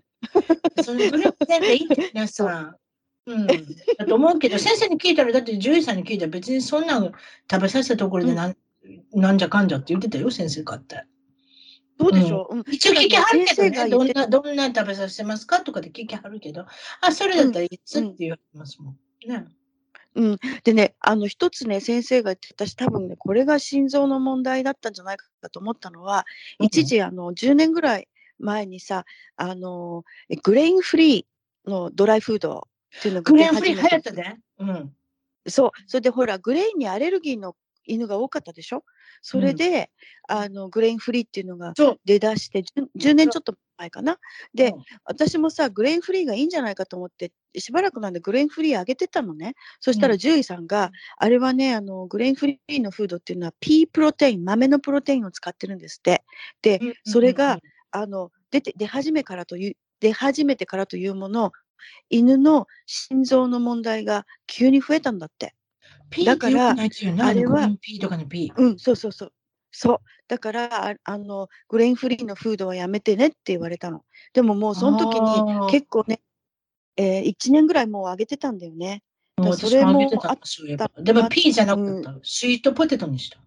[0.84, 2.76] それ、それせんでいいって、皆さん。
[3.26, 3.48] うん。
[3.48, 7.12] だと思うけど、先生に聞いたら、だって獣医さんに聞いたら、別にそんなん
[7.50, 8.58] 食べさせたところでなん、
[9.14, 11.06] なんじゃかんじゃって言ってたよ、先生かって。
[12.00, 15.60] どうでしょう、うん一応聞きはるけどね、どんな、どんな食べさせてますか？
[15.60, 16.66] とかで聞きはるけど、
[17.02, 18.97] あ、それだったらいつって言われますもん。
[19.28, 19.45] ね。
[20.64, 26.26] でね、あの一つね、先生が言って、私多分ね、これが心臓の問題だったんじゃないかと思ったのは、
[26.60, 28.08] 一時、あの、10年ぐらい
[28.39, 34.36] 前にさ、あの、え grain free のドライフードっていうのが grain free 流行ったで。
[34.60, 34.93] うん。
[35.47, 35.72] そう。
[35.86, 37.56] それでほら、 grain にアレルギーの
[37.90, 38.84] 犬が多かったでしょ？
[39.22, 39.92] それで、
[40.28, 41.74] あの、 grain free っていうのが。
[42.06, 44.18] 出だして、10, 10年ちょっと前かな？
[44.54, 49.56] でうん、私もさ、 grain free がいいんじゃないかと思って、しばらくなんで grain free あげてたのね。
[49.80, 56.24] そしたらうん獣医さんが、あれはね、あの、 grain free のフードっていうのは、 pea protein、豆のプロテインを使ってるんですって。
[56.62, 57.60] で、それが、
[57.92, 61.52] あの、出て、出始めからという、出始めてからというもの、
[62.10, 65.54] 犬の心臓の問題が急に増えたんだって。
[66.10, 66.72] ピーだから。
[66.72, 66.89] あれは
[67.30, 68.62] あのグリーンピーとかのピー。
[68.62, 69.34] うん、そうそうそう。
[69.72, 69.99] そう。
[70.28, 74.03] だから、ああの、グレインフリーのフードはやめてねって言われたの。
[74.34, 76.22] でももうその時に結構ね、
[76.97, 79.03] えー、1年ぐらいもうあげてたんだよね。
[79.38, 80.38] もうそれももあっ
[80.78, 82.16] たでもピーじゃなかうんった。
[82.24, 83.39] スイートポテトにした？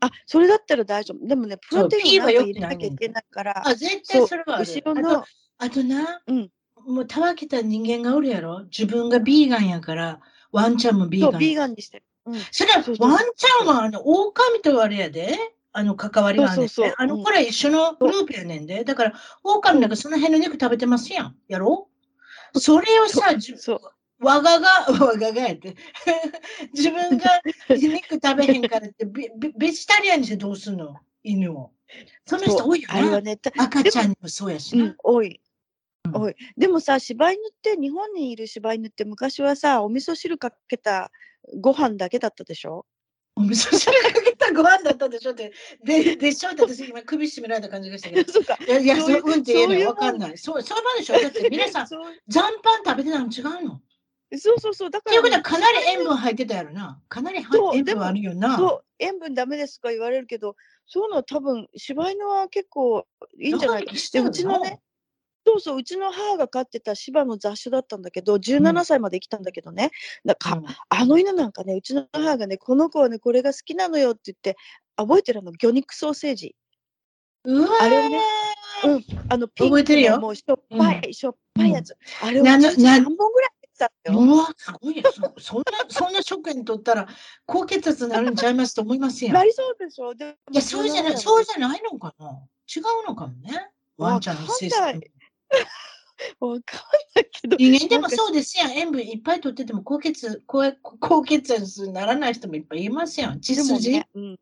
[0.00, 1.26] あ、それだったら大丈夫。
[1.26, 4.58] でもね、プロテインをなんか入れなきゃいけないから、あ、絶対それは。
[4.58, 5.24] 後ろの、
[5.58, 6.50] あとな、うん
[6.86, 8.64] もうたわけた人間がおるやろ？
[8.64, 10.20] 自分がビーガンやから、
[10.54, 11.40] ワンちゃんもビーそう、ガン。
[11.40, 12.04] ビーガンにしてる。
[12.26, 12.40] うん。
[12.52, 15.36] それはそうそうそうワンちゃんはあの、狼とあれやで、
[15.72, 18.84] あの、関わりがあるんで、そうそうそうあの、これ一緒のグループやねんで。
[18.84, 21.36] だから、狼なんかその辺の肉食べてますやん。
[21.48, 21.88] やろ
[22.54, 23.34] それをさ。
[24.20, 25.74] わがが、わががやって。
[26.72, 27.24] 自分が
[27.70, 30.96] 肉食べへんからって、ベベベジタリアンにしてどうすんの？
[31.24, 31.72] 犬を。
[32.26, 34.84] そんな人多いよね、た赤ちゃんにもそうやしな。
[34.84, 35.40] うん、多い。
[36.14, 41.10] おいでもさ柴犬って日本にいる柴犬って昔はさお味噌汁かけた
[41.60, 42.86] ご飯だけだったでしょ？
[43.36, 45.52] お味噌汁かけたご飯だったでしょって、
[45.84, 48.30] で、でしょって私今首絞められた感じがしたけど。
[48.32, 49.76] そうかいや、いや、そいうそうんって言えない。
[49.76, 50.38] そういうわかんない。
[50.38, 51.86] そう、そういうもんでしょだって皆さん、
[52.28, 53.80] 残飯食べてたの違うの。
[54.36, 57.00] そうそうそうだかっていうことらね、はかなり塩分入ってたやろな。
[57.08, 57.44] かなり
[57.74, 58.56] 塩分あるよな。
[58.56, 60.56] そう塩分ダメですとか言われるけど
[60.86, 63.06] そういうのは多分柴犬は結構
[63.38, 64.80] いいんじゃないかでうちのね
[65.46, 69.90] そうそう、うちの母が飼ってた芝の雑種だったんだけど、17歳まで生きたんだけどね、
[70.24, 74.56] なんかうんあの犬なんかね、うちの母がね、この子はね、これが好きなのよって言って、
[74.96, 76.54] 覚えてるの、魚肉ソーセージ。
[77.44, 78.20] うわあれをね
[78.84, 81.96] うん、あのピンク覚えてるよのもうしょっぱい、しょっぱいやつ。
[82.22, 84.18] あれをな1日な3本ぐらいたよ。
[84.18, 85.02] うわ、すごいよ。
[85.12, 87.08] そそんな、そんな食塩取ったら、
[87.46, 89.34] 高血圧になるんちゃいますと思いますやん。
[89.34, 90.14] ないりそうでしょ？
[90.14, 92.26] でもや、そうじゃない、17そうじゃないのかな。
[92.74, 93.70] 違うのかもね。
[93.96, 94.76] ワンちゃんのシス
[96.40, 96.80] わかん
[97.16, 97.56] ないけど。
[97.56, 97.62] ム。
[97.62, 98.72] 人間でもそうですやん。
[98.72, 103.40] 塩分いっぱい取ってても高血高高血圧にならない人もいっぱいいますやん。
[103.40, 104.38] 血筋、ねうん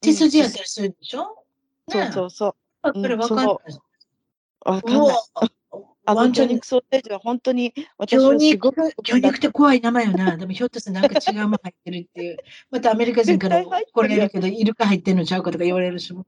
[0.00, 1.44] 血筋やったりするでしょ、
[1.88, 2.48] そうそうそ
[2.84, 2.90] う。
[2.90, 2.92] う。
[2.92, 3.46] これうんわかんない。
[3.46, 5.16] わかんない。
[6.08, 10.36] あの魚肉ソーセージは本当に私はす魚肉って怖い名前よな。
[10.36, 12.38] でもひょっとしてなんか違うもん入ってるっていう。
[12.70, 16.06] またアメリカ人からこれやるけど、イルカ入ってんのちゃうかとか言われるし。
[16.14, 16.24] そう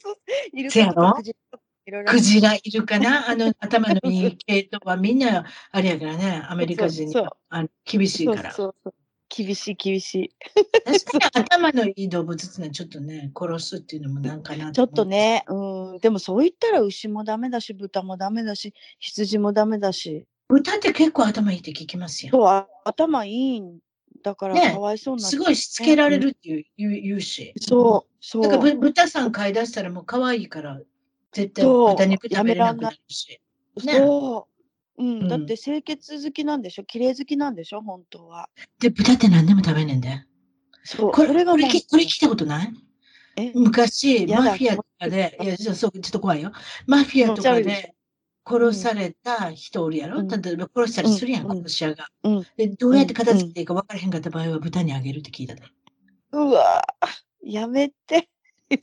[0.00, 0.16] そう。
[0.52, 1.12] イルせやろ？
[1.12, 1.57] カとか
[2.06, 3.28] クジラいるかな？
[3.30, 8.52] あの 頭のいい系統はみんなあれやからね、アメリカ人にはあの厳しいから。
[8.52, 8.94] そうそう。
[9.30, 10.30] 厳しい厳しい。
[11.04, 15.04] 確かに頭のいい動物ってのはちょっとね、殺すっていうのもなんかなちょっと。
[15.04, 22.32] ね、うん、でもそう言ったら牛もダメだし、豚もダメだし、羊もダメだし、歌って結構頭いいって聞きますよ。
[22.32, 23.80] そうあ頭いいん
[24.22, 27.52] だからねかわいそうになっちゃうすごいしつけられるっていう言う言うし。
[27.60, 28.42] そう、そう。
[28.42, 30.80] だからぶ豚さん飼い出したらもう可愛いから、
[31.38, 33.40] 絶対豚肉食べれなくなるし。
[33.84, 33.92] ね。
[33.92, 34.48] そ
[34.98, 35.02] う。
[35.02, 35.28] うん、うん。
[35.28, 36.84] だって清潔好きなんでしょ？
[36.84, 37.80] 綺麗好きなんでしょ？
[37.80, 38.48] 本当は。
[38.80, 40.24] で、豚って何でも食べんねんで。
[40.82, 41.12] そう。
[41.12, 42.72] これ、それがこれきこれ聞いたことない？
[43.36, 43.52] え？
[43.54, 46.50] 昔、マフィアとかで、いや、そうそう、ちょっと怖いよ。
[46.86, 47.62] マフィアとかうん。
[47.62, 47.94] で
[48.44, 50.28] 殺された人おるやろ、うん。
[50.28, 51.58] 例えば殺したりするやん、うん。
[51.58, 52.08] 殺し屋が。
[52.24, 52.46] うん。
[52.56, 55.62] で、どうやって片付けていいか分からへんかった場合は豚にあげるって聞いたで。
[56.32, 58.28] うわーやめて。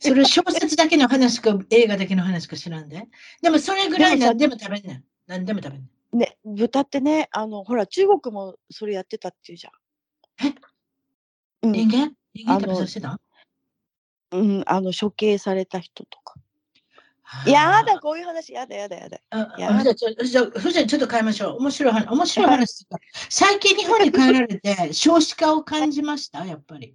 [0.00, 3.06] それ小説だけの話か映画だけの話か知らんで。
[3.40, 5.04] でもそれぐらい何でも食べんねん。
[5.26, 6.18] 何でも食べんねん。
[6.18, 9.72] ね、豚ってね、あの、ほら、中国もそれやってたっていうじゃん。
[10.48, 10.54] え？
[11.62, 12.12] うん人間？
[12.34, 13.20] 人間食べさせてた？
[14.32, 16.34] うん、あの、処刑された人とか。
[17.46, 19.20] やだ、こういう話、やだ、やだ、やだ。
[19.58, 21.56] やあじゃあちょじゃちょっと変えましょう。
[21.58, 22.08] 面白い話。
[22.08, 22.86] 面白い話。
[23.28, 26.94] 最近日本に帰られて少子化を感じましたやっぱり。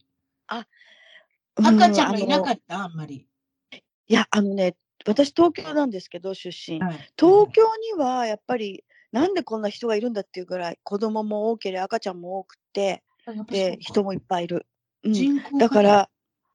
[1.64, 2.84] 赤ちゃんがいなかっった？
[2.84, 3.28] あんまり。
[3.72, 3.78] た。
[3.78, 6.80] いや、あのね、私東京なんですけど、出身。
[6.80, 7.64] はい東京
[7.96, 13.04] にはやっぱり、なんでこんな人がいるんだっていうぐらい、子供も多ければ赤ちゃんも多くて、
[13.48, 14.68] で、人もいっぱいいる。
[15.04, 16.10] うん、人口だから、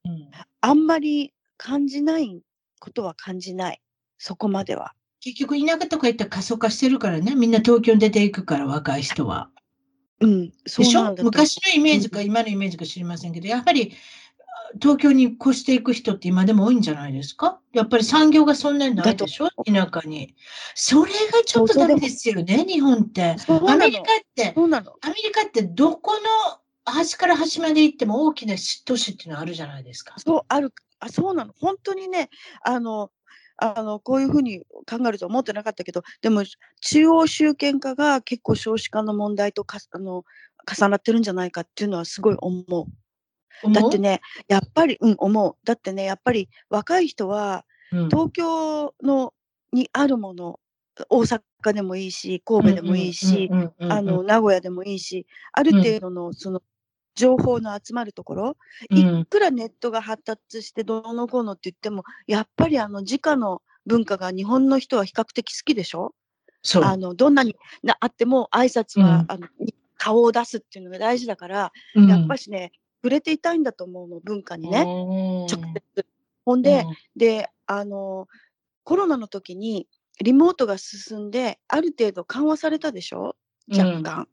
[0.04, 0.30] うん
[0.60, 2.40] あんまり感じない
[2.80, 3.80] ことは感じない。
[4.18, 4.94] そこまでは。
[5.20, 7.34] 結局田舎とか行ったら過疎化してるからね。
[7.34, 9.50] みんな東京に出ていくから若い人は。
[10.20, 13.94] うん、そう昔のイメージか今のイメージか知りませんけど、やっぱりあ
[14.80, 17.60] 東京に越していく人って今でも多いんじゃないですか？
[17.72, 19.48] やっぱり産業がそんなにないでしょ？
[19.64, 20.34] 田舎に。
[20.74, 23.36] それがちょっとダメですよね、日本って。
[23.48, 24.04] アメリカっ
[24.34, 24.54] て。
[24.56, 28.54] アメリカってどこの端から端まで行っても大きな
[28.84, 30.14] 都市っていうのはあるじゃないですか。
[30.18, 31.52] そう、ある、あ、そうなの。
[31.60, 32.30] 本当にね、
[32.62, 33.10] あの、
[33.58, 36.44] あの、こういうふうに考えるとは思ってなかったけど、でも、
[36.80, 40.24] 中央集権化が結構少子化の問題とか、あの、
[40.70, 42.84] 重なってるんじゃないかっていうのはすごい思う。
[43.72, 45.56] だってね、やっぱり、うん、思う。
[45.64, 49.32] だってね、やっぱり若い人は、うん、東京の
[49.72, 50.60] にあるもの、
[51.10, 51.42] 大阪
[51.72, 56.62] でもいいし、神戸でもいいし、名古屋でもいいし、ある程度のその
[57.14, 58.56] 情報の集まるところ、
[58.90, 58.98] うん。
[59.20, 66.14] いくらネットが発達してどうのこうのって言っても、やっぱりあの直の文化が日本の人は比較的好きでしょ？
[66.62, 66.84] そう。
[66.84, 69.24] あのどんなになあっても挨拶は、うん。
[69.28, 69.48] あの
[69.98, 72.72] 顔を出すっていうのが大事だから、うんやっぱしね
[73.06, 75.60] 触れていたいんだと思うの文化にね、ね直
[75.94, 76.06] 接。
[76.44, 76.84] ほんで、
[77.14, 78.26] であの
[78.82, 79.86] コロナの時に
[80.20, 83.36] リモートが進んである程度緩和されたでしょ？
[83.70, 84.28] 若干、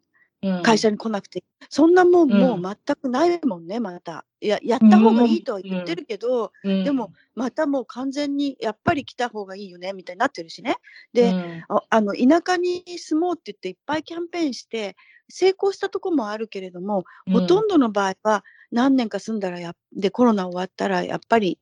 [0.64, 4.26] 会社に来なくて、そんなもんもう全くないもんねまた。
[4.42, 10.76] いややった方がいいとは言ってるけど、うん、でもまたもう完全にやっぱり来た方がいいよねみたいになってるしね。
[11.14, 11.64] で、うん。
[11.70, 14.98] ああの田舎に住もうって言っていっぱいキャンペーンして
[15.30, 21.58] 成功したとこもあるけれども、ほとんどの場合は何年か住んだらやでコロナ終わったらやっぱり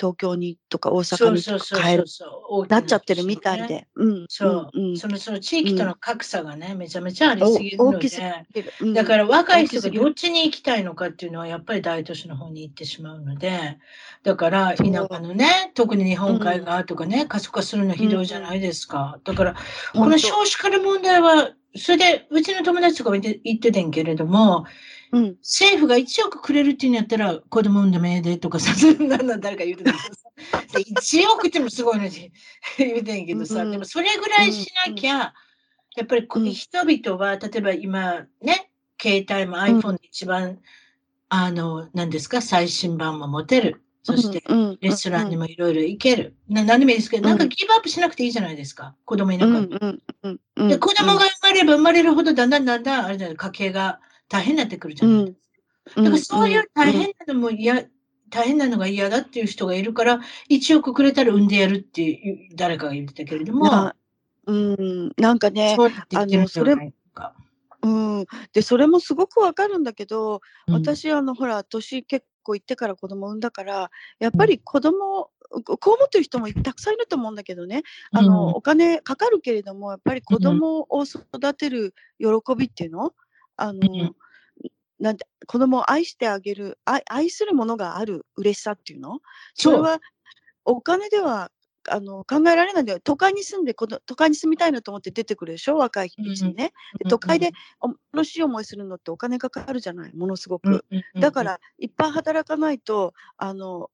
[0.00, 2.04] 東京にとか大阪にとか帰る。
[2.68, 3.68] なっちゃってるみたいね。
[3.68, 3.88] で。
[3.96, 4.26] うん。
[4.30, 8.08] そう、そのその地域との格差がね、めちゃめちゃありすぎるので、
[8.80, 13.78] うんだから若い人がどっちに行きたいのかっていうのはやっぱり大都市の方に行ってしまうので、
[14.22, 19.18] だから田舎のね、特に日本海側とかね、過疎化するのひどいじゃないですか。
[19.24, 19.54] だから、
[19.92, 24.64] この少子化の問題は、それでうちの友達とかも言って言ってたんけれども、
[25.12, 25.36] うん。
[25.40, 30.20] 政府が1億くれるっていうんやったら、子供産んでもええでとかさ、 そんなの誰か言うてたけどさ、
[30.72, 32.32] で1億ってもすごいのに
[32.78, 35.34] 言うてんけどさ、うんでもそれぐらいしなきゃ、
[35.96, 40.60] やっぱり人々は、例えば今ね、携帯も iPhone で一番、
[41.28, 43.82] あの、何ですか、最新版も持てる。
[44.02, 46.34] そして、うん、レストランにもいろいろ行ける。
[46.48, 48.94] な何でもいいですけど、なんかギブアップしなくていいじゃないですか。
[49.04, 50.68] 子供いなうん、かったうん、うん、うん。
[50.68, 54.00] で、子供が生まれば生まれるほど、だんだんだんだん、あれだよ、家計が
[54.30, 55.40] 大変になってくるじゃないですか。
[55.96, 57.84] うん、だからそういう大変なのも嫌、
[58.30, 63.94] 大変なのが嫌だっていう人がいるから、1億くれたら産んでやるっていう誰かが言ってたけれども、な
[64.46, 67.34] うん、なんかね、そうやって言ってるんじゃないか。
[67.82, 75.30] うん、でそれもすごくわかるんだけど、うん、私あのほら年結構いってから子供産んだからやっぱり子供
[75.64, 77.82] ここう思ってる人もたくさんいると思うんだけどね。
[78.12, 78.50] あの、うん。
[78.50, 83.12] お金かかるけれどもやっぱり子供を育てる喜びっていうの
[83.60, 84.16] あの、うん。
[84.98, 89.20] なんて子供を愛してあげる愛愛するものがある嬉しさっていうの？
[89.54, 89.78] それ。
[89.78, 89.98] は
[90.66, 91.50] お金では
[91.88, 93.00] あの考えられないんだよ。
[93.02, 95.76] 都会に住んでこの都会に住みたいなと思って出てくるでしょ？
[95.76, 96.72] 若いうちにね。
[96.98, 100.14] で都会でお楽しい思いするのってお金かかるじゃない？
[100.14, 100.84] ものすごく。
[101.18, 103.90] だか、らいっぱい働かないとあの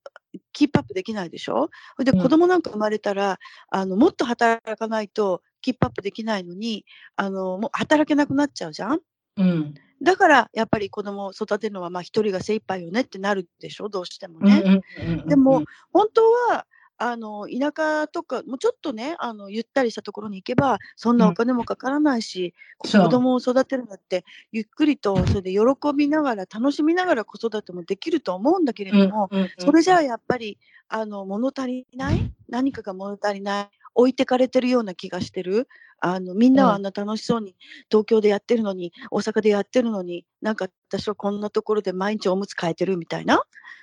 [0.51, 1.69] キープアップできないでしょ？
[2.03, 2.21] でうん。
[2.21, 3.39] 子供なんか生まれたら、
[3.69, 6.83] あのもっと働かないとキープアップできないのに
[7.15, 8.99] あのもう働けなくなっちゃうじゃん？
[9.37, 9.73] うん。
[10.01, 14.63] だからやっぱり子供を育てるのはまあ一人が精一杯よねってなるでしょどうしてもね。
[15.25, 15.63] でも、
[15.93, 16.67] 本当は
[16.99, 22.53] あの田舎とかもうちょっとねあのゆったりしたところに行けばそんなお金もかからないし、
[22.85, 23.03] そう。
[23.03, 25.59] 子供を育てるのってゆっくりとそれで喜
[25.95, 30.59] びながら楽しみながら子育てもできると思うんだけれども、それじゃあやっぱり
[30.89, 32.31] あの物足りない？
[32.49, 33.69] 何かが物足りない？
[33.97, 35.67] 置いてかれてるような気がしてる。
[35.99, 37.55] あのみんなはあんな楽しそうに
[37.89, 43.41] 東京でやってるのに大阪でやってるのになんか私はこんなところで毎日おむつ替えてるみたいな？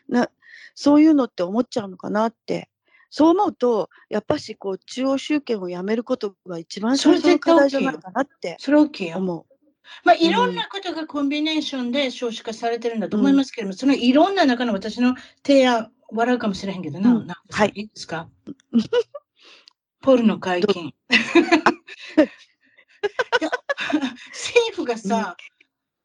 [0.08, 0.30] な
[0.76, 2.70] そういうのって思っちゃうのかなって。
[3.10, 9.18] そう思うとやっぱしこう中央集権をやめることが一番最初の課題じゃないかなってそれ大きいよ。
[9.18, 9.54] 思う。
[10.02, 15.14] まあ、いろんなことがコンビネーションで少子化されてるんだと思いますけれども、そのいろんな中の私の
[15.46, 17.26] 提案、笑うかもしれへんけどな、うん。
[17.26, 17.72] なはい。
[17.74, 18.28] いいですか？
[20.04, 20.92] ポルノ解禁。
[24.32, 25.34] 政府がさ、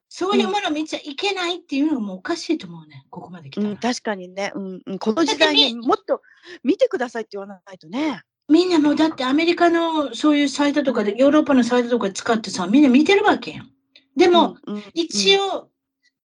[0.07, 3.69] そういうもの見ちゃいけないっていうのがもうおかしいと思うね、ここまで来たら。
[3.69, 6.21] うん、確かにね、うんうん、この時代にもっと
[6.63, 8.21] 見てくださいって言わないとね。
[8.47, 13.71] みんなもうだってアメリカのそういうサイトとかで、ヨーロッパのサイトとか使ってさ、みんな見てるわけやん。
[14.15, 15.69] でも、うん、うん一応、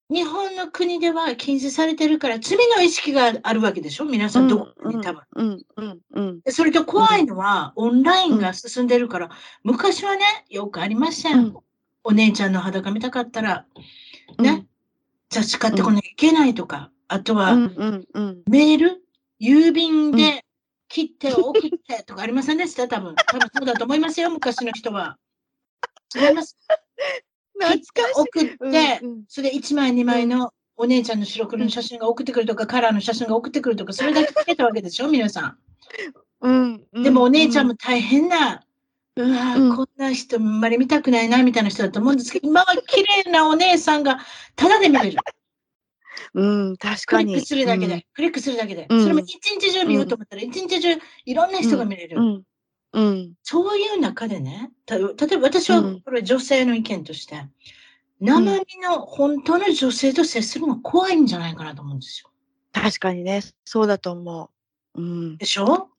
[0.09, 4.05] 日本の国では禁止されてるから、罪の意識があるわけでしょ？
[4.05, 5.21] 皆さん、どこかに多分。
[5.35, 9.29] うんうんうんでそれと怖いのは、オンラインが進んでるから、
[9.63, 11.37] 昔はね、よくありましたよ。
[11.37, 11.55] うん
[12.07, 13.65] お姉ちゃんの裸見たかったら、
[14.37, 14.67] うんね、
[15.31, 19.01] 雑誌買ってこなきゃいけないとか、あとは、うんうんうんメール、
[19.41, 20.45] 郵便で
[20.87, 22.87] 切って送ってとかありませんでした？
[22.87, 23.15] 多分。
[23.15, 25.17] 多分そうだと思いますよ、昔の人は。
[26.15, 26.55] 違います。
[27.59, 27.85] 懐かしい。
[28.15, 35.57] 送って、うんうんそれで1枚2枚のお姉ちゃんの白黒の写真が送ってくるとか、カラーの写真が送ってくるとか、それだけつけたわけでしょ、皆さ
[36.41, 37.03] うんうんん。
[37.03, 38.63] でもお姉ちゃんも大変な、
[39.15, 44.19] うわーうんこんな人あんまり見たくないな、みたいな人だと思うんですけど、今は綺麗なお姉さんが
[44.55, 45.17] ただで見れる。
[46.33, 47.25] うん、確かに。
[47.25, 48.87] クリックするだけで、クリックするだけで。
[48.89, 50.89] うんそれも一日中見ようと思ったら、一日中
[51.25, 52.43] いろんな人が見れる。
[52.95, 53.05] うん。
[53.05, 53.33] うん。
[53.43, 57.45] そういう中でね、た例えば私はうんこれ女性の意見として、
[58.19, 62.31] 生身の本当の女性と接するの怖いんじゃないかなと思うんですよ。
[62.71, 64.49] 確かにね、そうだと思
[64.95, 65.01] う。
[65.01, 65.37] うん。
[65.37, 65.89] でしょ？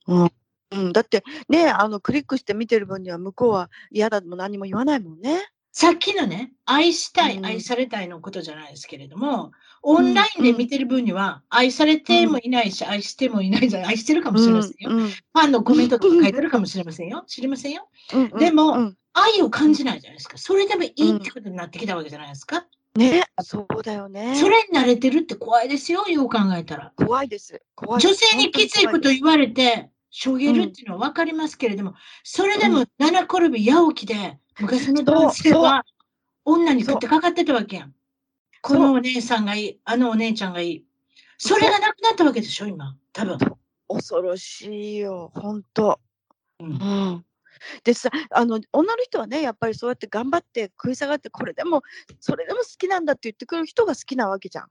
[0.72, 5.46] うん、だってね、あのクリックして見てる分には向こうは嫌だも何も言わないもんね。
[5.78, 9.52] さっきのね、愛したい、うん愛されたいのことじゃないですけれども、
[9.82, 14.90] オンラインで見てる分には、愛されてもいないし、愛してもいないじゃない、愛してるかもしれませんよ。
[14.90, 17.24] うんファンのコメントとか書いてるかもしれませんよ。
[17.26, 17.90] 知りませんよ。
[18.14, 20.38] うんでもうん愛を感じないじゃないですか。
[20.38, 22.64] それでもいいってことになってきたわけじゃないですか。
[22.94, 24.34] ね、そうだよね。
[24.36, 26.94] それに慣れてるって怖いですよ、よう考えたら。
[26.96, 27.60] 怖いです。
[27.74, 31.92] 怖い女性にきついこと言われて、しょげるっていうのは分かりますけれども、
[32.24, 35.84] それでも七転び八起きで、昔の男性は
[36.44, 37.94] 女に食ってかかってたわけやん。
[38.62, 40.84] このお姉さんがいい、あのお姉ちゃんがいい。
[41.38, 42.96] それがなくなったわけでしょ、今。
[43.12, 43.38] 多分。
[43.88, 46.00] 恐ろしいよ、本当。
[46.60, 47.24] うんうん。
[47.84, 51.82] でさ、あの、女の人はね、やっぱりそうやって頑張って食い下がって、これでも、
[52.20, 54.68] それでも好きなんだって言ってくる人が好きなわけじゃん。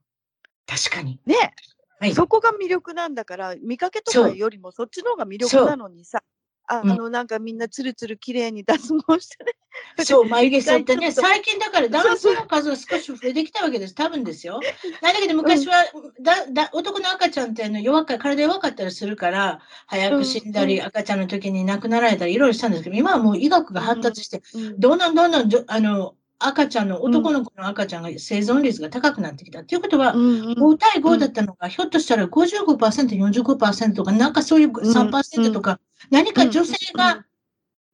[0.66, 1.20] 確かに。
[1.26, 1.54] ね、
[1.98, 6.22] はいそこが魅力なんだから、見かけとかよりもそっちの方が魅力なのにさ、
[6.66, 9.52] あの、なんかみんなつるつる綺麗に脱毛してね。
[10.04, 14.60] そう、眉毛剃ってね、最近だから男性の数が少し増えてきたわけです、多分ですよ。
[15.02, 15.84] なんだけど昔は、
[16.20, 20.86] だだ男の赤ちゃんっての弱か体弱かったりするから、早く死んだり、うん。
[20.86, 24.80] 赤ちゃんの時に亡くなられたり、いろいろしたんですけど、今はもう医学が発達して、うん。
[24.80, 29.64] どんどんどんどんあの赤ちゃんの、男の子の赤ちゃんが生存率が高くなってきた。
[29.64, 30.52] ということは、うんうん。
[30.52, 35.80] 5対5だったのが、ひょっとしたら55%、45%とか、なんかそういう3%とか、
[36.10, 37.24] 何か女性が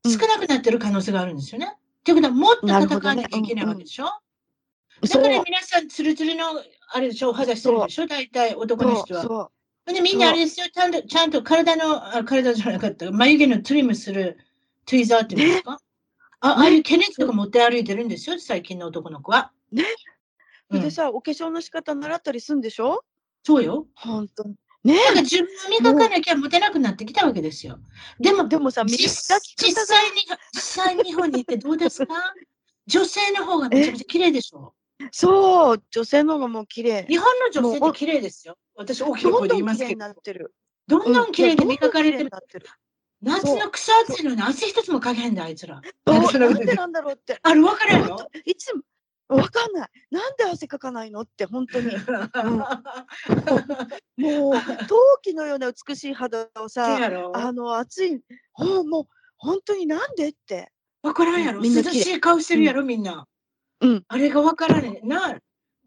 [0.04, 1.76] 少なくなってる可能性があるんですよね。
[2.04, 4.04] ということは、もっと戦わなきゃいけないわけでしょ？
[4.04, 6.44] だそうから皆さん、ツルツルの、
[6.92, 9.50] あれでしょ、お肌してるでしょ、大体男の人は。
[9.86, 14.38] で、みんなあれですよ、ちゃんと、ちゃんと体の、あ体じゃなかった、眉毛のトリムする
[14.86, 15.80] トゥイザーっていうんですか、
[16.40, 19.52] あああいうケネットとか持って歩いてるんですよ、最近の男の子は。
[19.72, 19.84] ね。
[20.70, 20.78] うん。
[20.78, 23.04] それでさ、お化粧の仕方習ったりするんでしょ？
[23.44, 23.86] そうよ。
[23.94, 24.54] 本当に。
[24.84, 25.48] ねだから自分を
[25.94, 27.78] 磨かなきゃ持てなくなってきたわけですよ。
[28.18, 29.26] でも、でもさ、実実
[29.86, 30.22] 際に、
[30.54, 32.14] 実際に日本に行ってどうですか？
[32.86, 34.74] 女性の方がめちゃめちゃ綺麗でしょ？
[35.12, 37.06] そう、女性の方がもう綺麗。
[37.08, 38.56] 日本の女性って綺麗ですよ。
[38.74, 40.04] 私、大きなど声で言いますけど。
[40.88, 42.30] どんどん綺麗に磨かれてる。
[43.20, 45.80] 夏の草暑いのに汗一つもかけへんだ、あいつら。
[46.04, 47.38] どうなんでなんでなんだろうって。
[47.40, 48.26] あるわからんよ本。
[48.32, 48.82] 当いつも、
[49.36, 49.88] わかんない。
[50.10, 51.90] なんで汗かかないのって、本当に。
[54.16, 54.52] もう、
[54.88, 56.98] 陶器のような美しい肌をさ、
[57.34, 58.20] あの、暑い、
[58.52, 59.06] ほうもう、
[59.36, 60.70] 本当になんでって。
[61.02, 63.26] わからんやろみんな涼しい顔してるやろ、みんな。
[63.80, 64.04] うん。
[64.06, 65.38] あれがわからんな。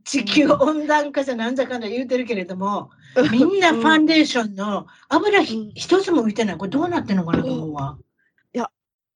[0.03, 2.91] 地球温暖化じゃなんだかんだ言うてるけれども、
[3.31, 6.57] みんなファンデーションの油ひうん一つも浮いてない。
[6.57, 7.97] これどうなってんのかなと思うわ。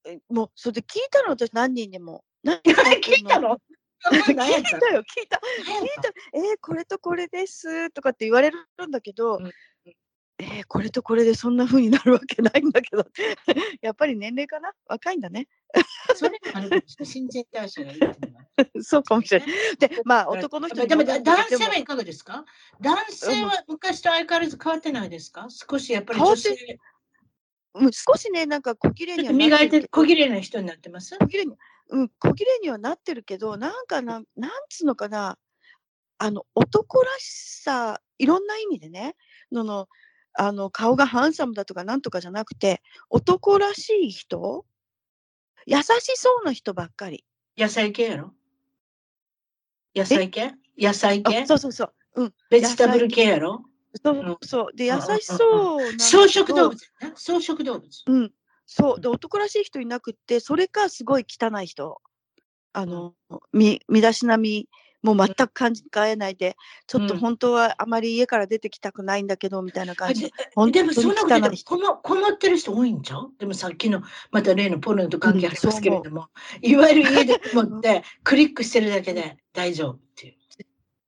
[0.05, 2.23] えもう、それで聞いたの、私何人にも。
[2.43, 3.59] 何 聞いたの？
[4.11, 4.47] 聞いた
[4.93, 5.37] よ、聞いた。
[5.37, 9.51] 聞いた、えーこれとこれですとかって言われるんだけど、うん
[10.41, 13.05] えーこれとこれでそんな風になるわけないんだけど、
[13.81, 14.71] やっぱり年齢かな？
[14.85, 15.49] 若いんだね。
[16.07, 16.83] た それもあい。
[17.05, 18.33] 新陳代謝がいいっていう。
[18.33, 18.45] のは
[18.81, 19.49] そうかもしれない。
[19.77, 22.45] で、まあ、はい男の人でも男性はいかがですか？
[22.79, 25.47] 男性は昔と相変わらず変わってないですか？
[25.49, 26.55] 少しやっぱり女性
[27.75, 31.17] うん少しね、なんか小綺麗に磨いて小綺麗な人になってます？
[31.19, 31.55] 小綺麗に、
[31.89, 35.37] うん、小綺麗にはなってるけど、なんかなん、なんつうのかな、
[36.19, 39.15] あの、男らしさ、いろんな意味でね、
[39.51, 39.87] のの、
[40.33, 44.65] あの、顔がハンサムだとかなんとかじゃなくて、男らしい人？
[45.65, 47.25] 優しそうな人ばっかり。
[47.57, 48.33] 野菜系やろ？
[49.95, 50.53] 野菜系？
[50.77, 51.41] 野菜系？
[51.41, 51.93] あそうそうそう。
[52.15, 52.33] うん。
[52.49, 53.65] ベジタブル系やろ？
[54.03, 54.75] そうそう。
[54.75, 56.79] で、優しそう草食動物。
[57.15, 58.03] 草食動物。
[58.05, 58.31] うん。
[58.71, 59.01] そう。
[59.01, 61.99] で、男らしい人いなくって、それかすごい汚い人。
[62.71, 63.15] あの、
[63.51, 64.69] み、身だしなみ、
[65.01, 66.55] もう全く感じえないで、
[66.85, 70.27] ちょっとうん本当はあまり家から出てきたくないんだけど、みたいな感じで。
[70.27, 71.75] で本当にでもそんなこと言ったら汚い人。
[71.75, 73.31] こもこもってる人多いんちゃう？
[73.39, 76.27] でもさっきのまた例のポルノと関係ありますけれども、
[76.61, 80.35] いわゆる家でこもって クリックしてるだけで大丈夫っていう。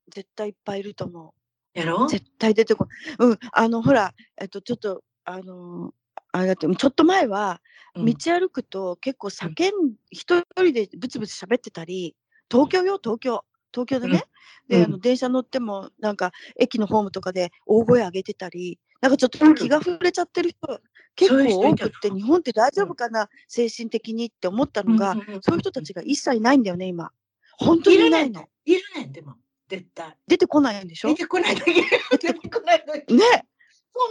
[0.10, 1.36] 絶対いっぱいいると思
[1.74, 2.10] やろう？
[2.10, 3.16] 絶対出てこない。
[3.20, 3.40] うん。
[3.52, 5.94] あの、ほら、えっと、ちょっと、あの、
[6.32, 7.62] あれだって、ちょっと前は、
[7.96, 8.06] うん。
[8.06, 12.16] 道歩くと結構叫ん、一人でブツブツ喋ってたり、
[12.50, 13.44] 東京よ、東京。
[13.74, 14.24] 東京でね。
[14.68, 20.82] で、うんあの、電車乗っても、なんか、駅のホームとかで大声上げてたり、なんかちょっと気が触れちゃってる人、
[21.16, 27.12] 結構多くって、日本って大丈夫かな、精神的にって思ったのが、うんうんうんそういう人たちが一切いないんだよね、今。
[27.58, 28.48] 本当にいないの。
[28.66, 29.06] いるね。
[29.06, 29.36] んでも。
[29.70, 30.18] 絶対。
[30.28, 31.10] 出てこないんでしょ？
[31.10, 31.74] 出てこないだけ。
[31.74, 33.14] 出てこないだけ。
[33.14, 33.24] ね。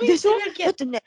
[0.02, 0.32] でしょ？
[0.64, 1.02] だってね、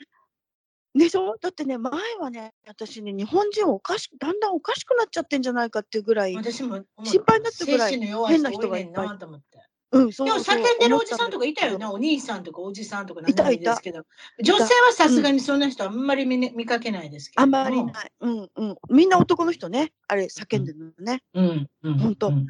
[0.94, 1.36] でしょ？
[1.40, 9.06] だってね、前はね、私ね、日本人おかしく、だんだんおかしくなっちゃってんじゃないかっていうぐらい、私も心配になったぐらい変な人がいっぱい。
[9.06, 9.44] 多ねんなと思って。
[9.92, 14.02] うん、そうでもそう叫んでるおじさんとかいたよ思っな、お兄さんとかおじさんとかいた何ですけど、
[14.42, 17.42] 女性はさすがにそんな人あんまり見,、見かけないですけたど。
[17.42, 18.12] あんまりない。
[18.20, 18.76] うんうん。
[18.90, 21.22] みんな男の人ね、あれ叫んでるのね。
[21.34, 22.16] うん、うん、ほん。
[22.16, 22.48] とうん。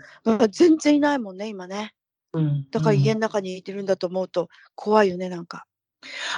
[0.51, 1.93] 全然いないもんね、今ね。
[2.33, 2.67] うん。
[2.71, 5.67] だから家うんの中にいてるんだと思うと怖いよね、なんか。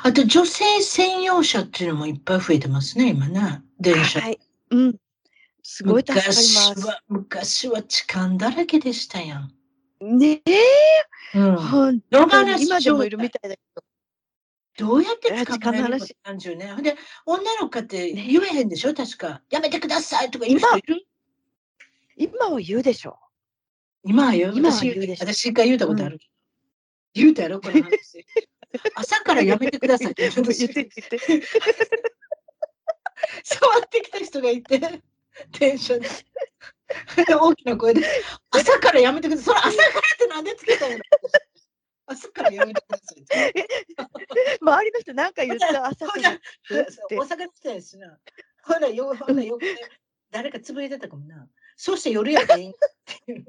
[0.03, 3.63] あと女性専用車っていうのもいっぱい増えてますね、今ね。
[3.81, 4.21] 電車。
[4.21, 4.39] はい。
[4.71, 4.97] うん。
[5.63, 6.75] すごい助かります。
[6.77, 9.53] 昔は、昔は痴漢だらけでしたやん。
[10.01, 13.83] ねえ、うん、本野当に今でもいるみたいだけど。
[14.79, 16.83] どうやってえ捕まえるの痴30年。
[16.83, 19.41] で、女の子って言えへんでしょ、確か。
[19.51, 21.07] やめてくださいとか言う人いる？
[22.17, 23.19] 今は言うでしょ。
[24.05, 24.53] 今は言う？
[24.55, 26.21] 今は私言うでしょ私一回言うたことある。
[27.15, 28.27] 言うたやろ、この話。
[28.95, 31.43] 朝からやめてくださいって言って言って。
[33.45, 34.81] 触ってきた人がいて、
[35.59, 36.09] 電車で。
[37.27, 38.03] で大きな声で、
[38.51, 39.73] 朝からやめてください。
[39.73, 41.03] それ朝からってなんでつけたんやろ
[42.07, 43.25] 朝からやめてください。
[44.61, 45.87] 周りの人なんか言った？
[45.89, 46.39] 朝から。
[46.71, 46.85] 大
[47.17, 48.19] 阪の人やしな。
[48.63, 49.59] ほら、よ、ほら、よ
[50.31, 51.49] 誰かつぶやいてたかもな。
[51.77, 53.45] そうして夜やったらいいんっていう。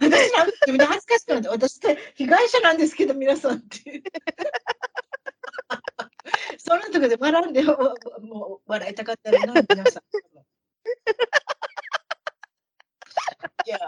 [0.00, 4.02] 私なんか自分で恥ずかしくなって、私って被害者なんですけど、皆さんって。
[6.58, 10.02] そのとこで笑うんで、もう笑いたかったらな、皆さん。
[13.66, 13.78] いや、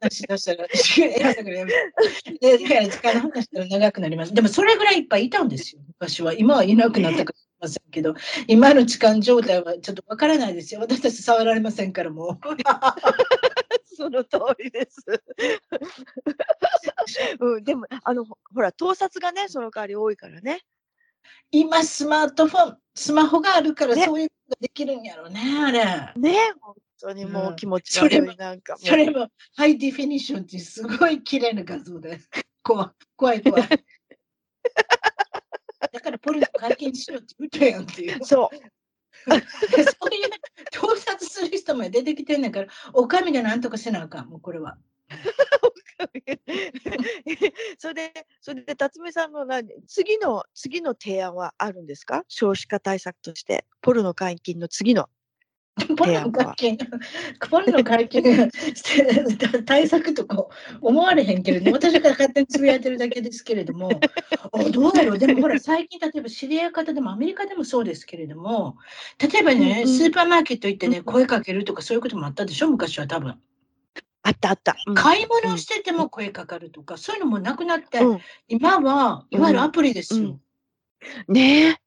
[0.00, 0.74] 話し出したら、で
[2.58, 4.34] だから時間の話したら長くなります。
[4.34, 6.34] でもそれぐらいいっぱいいたんですよ、昔は。
[6.34, 8.14] 今はいなくなったかもしれませんけど、
[8.46, 10.80] 今の痴漢状態はちょっとわからないですよ。
[10.80, 12.38] 私たち触られませんからもう。
[14.04, 15.02] その通りです。
[17.40, 20.60] うん、でも、あの、ほほら、盗撮がね、その代わり多いからね。
[21.50, 26.12] 今スマートフォン、スマホがあるからねそういうことができるんやろね、あれ。
[26.20, 28.76] ね、本当にもううん気持ち悪い、それもなんか。
[28.76, 32.20] それもハイディフィニッションってすごい綺麗な画像で。
[32.62, 33.62] 怖い、怖い、怖い。
[35.92, 38.22] だからポルノ解禁しようって言ったやんっていう。
[38.22, 38.56] そう。
[39.26, 39.34] そ
[40.10, 40.30] ういう
[40.72, 44.78] 盗撮する人も出てきてんねんから、お上でなんとかせなあかん、もうこれは。
[47.78, 52.24] それで、それで、辰巳さんの何、次の、次の提案はあるんですか？
[52.28, 55.08] 少子化対策として、ポルノ解禁の次の。
[55.96, 56.78] ポルノ解禁、
[57.50, 60.46] ポルノ解禁して対策とか
[60.80, 63.90] 思われへんけれども、私が勝手につぶやいてるだけですけれども、
[64.52, 68.76] おどうだろう、でもほら、最近、例えば知り合い方でも、アメリカでもそうですけれども、
[69.18, 73.34] 例えばね、スーパーマーケット行ってね、うん声かけるとかそういうこともあったでしょ、昔は多分。
[74.22, 74.76] あったあった。
[74.86, 74.94] うん。
[74.94, 78.20] 買い物してても声かかるとか、そういうのもなくなって、うん。
[78.48, 80.38] 今はいわゆるアプリですよ。
[81.28, 81.80] ね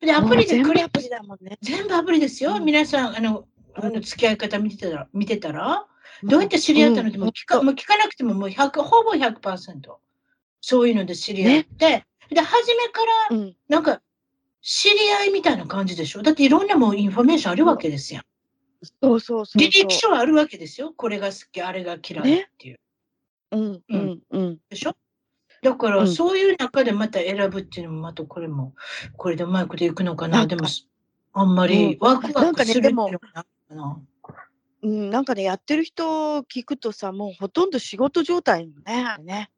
[0.00, 0.12] で、え。
[0.12, 1.58] アプリでクリアプリだもんね。
[1.62, 2.56] 全部アプリですよ。
[2.56, 5.86] うん皆さん、あの、あの付き合い方見てたら、見てたら、
[6.24, 7.10] どうやって知り合ったの？
[7.10, 9.96] でもうん聞か、もう聞かなくてももう100、ほぼ100%。
[10.60, 13.56] そういうので知り合って、で、初めから、うん。
[13.68, 14.02] なんか、
[14.60, 16.22] 知り合いみたいな感じでしょ？
[16.22, 18.22] だっていろんなもうインフォメーションあるわけですよ。
[19.02, 19.62] そうそうそうそう。
[19.62, 20.92] 履歴書はあるわけですよ。
[20.96, 22.80] これが好き、あれが嫌いっていう。
[23.52, 24.58] うんうんうん。
[24.68, 24.96] でしょ？
[25.62, 28.74] だから、うんそういう中でまた選ぶっていうのも、またこれも、
[29.16, 30.46] これでうまいこといくのかな。
[30.46, 30.66] でも、
[31.32, 33.98] あんまりワクワクするっていうのかな。
[34.80, 39.50] うん、なんかね、やってる人聞くとさ、もうほとんど仕事状態のね、ね。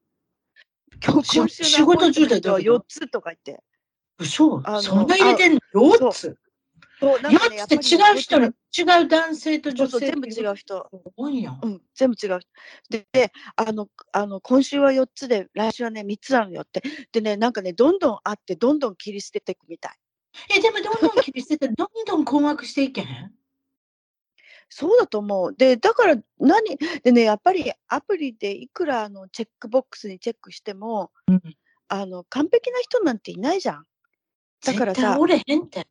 [1.07, 3.63] 今仕事状態どういうこと？4つとか言って。
[4.19, 6.37] 嘘そんな入れてんの ?4 つ？
[7.01, 10.91] そう、なんかね、?4 つって違う人の、違う男性とぱりそう全部違う人。
[11.17, 11.61] 多いやん。
[11.63, 12.41] うん、全部違う。
[12.91, 16.83] で、であの、あの、今週は4つで、来週はね、3つなのよって。
[17.13, 19.93] でね、なんかね、どんどんあって、どんどん切り捨てていくみたい。
[20.55, 23.33] え、でもどんどん切り捨てて、 どんどん困惑していけへん？
[24.69, 25.55] そうだと思う。
[25.57, 31.43] で、だから何、でね、やっぱりアプリでいくらあのチェックボックスにチェックしても、うん
[31.89, 33.85] あの、完璧な人なんていないじゃん。
[34.65, 35.89] だからさ絶対おれへんって。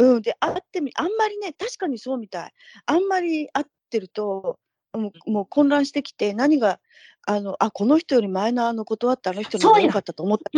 [0.00, 2.52] うん、で、会ってみ、あんまりね、確かにそうみたい。
[2.86, 4.58] あんまり会ってると、
[4.94, 6.80] もうもう混乱してきて、何が、
[7.26, 10.50] あの、あ、この人より前のあの断ったあの人の方が良かったと思った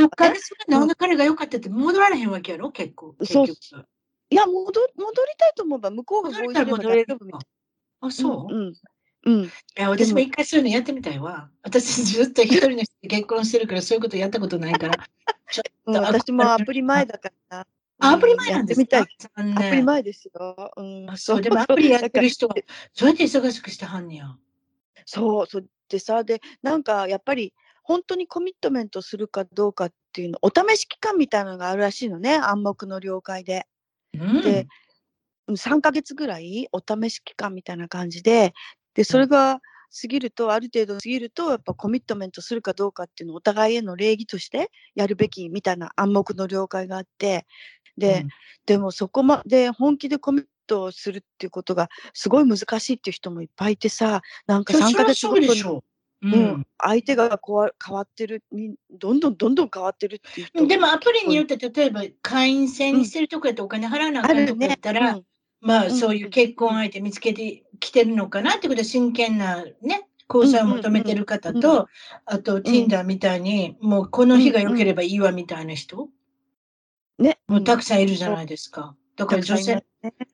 [0.95, 3.15] 彼が良かったって戻られへんわけやろ、結構。
[3.19, 3.59] 結そう局
[4.31, 4.89] いや、戻、戻り
[5.37, 7.41] たいと思えば、向こうが合意すれば戻れる大丈夫みたい
[8.01, 8.75] あ、そう、うん、うん。
[9.25, 9.45] うん。
[9.45, 11.51] いや、私も一回そういうのやってみたいわ。
[11.63, 15.07] 私 ずっと一人の人と結婚してるから、そういうことやったことないから。
[15.51, 17.35] ちょうん、っと私もアプリ前だから。
[18.03, 19.67] あアプリ前なんですやってみかたい。
[19.67, 20.73] アプリ前ですよ。
[20.77, 22.49] うんあ、そう、でもアプリやってる人
[22.93, 24.37] そうやって忙しくしてはんねや。
[25.07, 27.53] そう、そうでさ、で、なんかやっぱり、
[27.85, 33.67] 本当にコミットメントするかどうかっていうの、お試し期間みたいなのがあるらしいのね、暗黙の了解で。
[34.15, 34.41] うん。
[34.41, 38.55] でうん3ヶ月ぐらいお試し期間みたいな感じで、
[38.95, 39.61] で、それが
[40.01, 47.47] 過ぎると、ある程度過ぎると、やっぱコミットメントするかどうかっていうのをお互いへの礼儀としてやるべきみたいな暗黙の了解があって、
[47.97, 48.29] で、うん。
[48.67, 55.85] でもそこまで本気でコミットするっていうことがすごい難しいっていう人もいっぱいいてさ、なんか3ヶ月そごとにりゃそうでしょ
[56.23, 56.29] う。
[56.29, 56.43] うん。
[56.61, 60.67] ん、相手がこわ変わってるに、どんどんどんどん変わってるっていう人。
[60.67, 65.23] でもアプリによって、例えば会員制にしてるとこやってお金払わなああかんとこやるねったら、うん。
[65.61, 66.01] まあうん。
[66.01, 71.89] そういう結婚相手見つけてきてるのかなってことで真剣なね、交際を求めてる方うんうんと、
[72.25, 76.09] あと Tinder みたいに、もうこの日が良ければいいわみたいな人、
[77.19, 78.97] ね、もうたくささんいるじゃないですか。
[79.17, 79.85] だから女性、ね。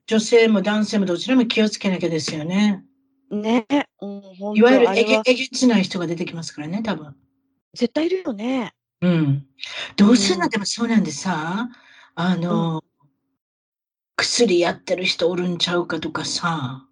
[0.07, 2.83] 女性も男性もどちらも気をつけなきゃですよね。
[3.29, 3.67] ね、
[4.01, 7.15] うん、いわゆるえげえげつない人が出てきますからね、多分。
[7.73, 8.73] 絶対いるよね。
[9.01, 9.45] うん。
[9.95, 11.69] どうすんの、うんでもそうなんでさ、
[12.15, 12.83] あの、
[14.15, 16.85] 薬やってる人おるんちゃうかとかさ、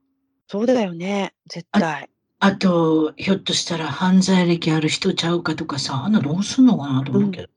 [0.48, 1.34] そうだよね。
[1.48, 2.10] 絶対。
[2.40, 7.50] あと、ひょっとしたら犯罪歴ある人ちゃうかとかさ、あんなどうすんのかなと思うけど。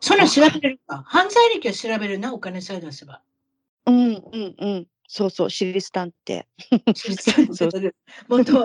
[0.00, 3.20] そんなん調べれるか犯罪歴は調べるな、お金さえ出せば。
[3.86, 4.86] うんうんうん。
[5.08, 6.44] そうそう、私立探偵。
[7.52, 7.94] そう
[8.28, 8.64] 元、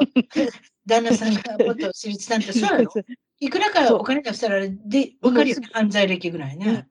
[0.86, 2.92] 旦那さんが元私立探偵、 そうやろ
[3.40, 6.88] いくらかお金出したら、で、わかるよね、犯罪歴ぐらいね。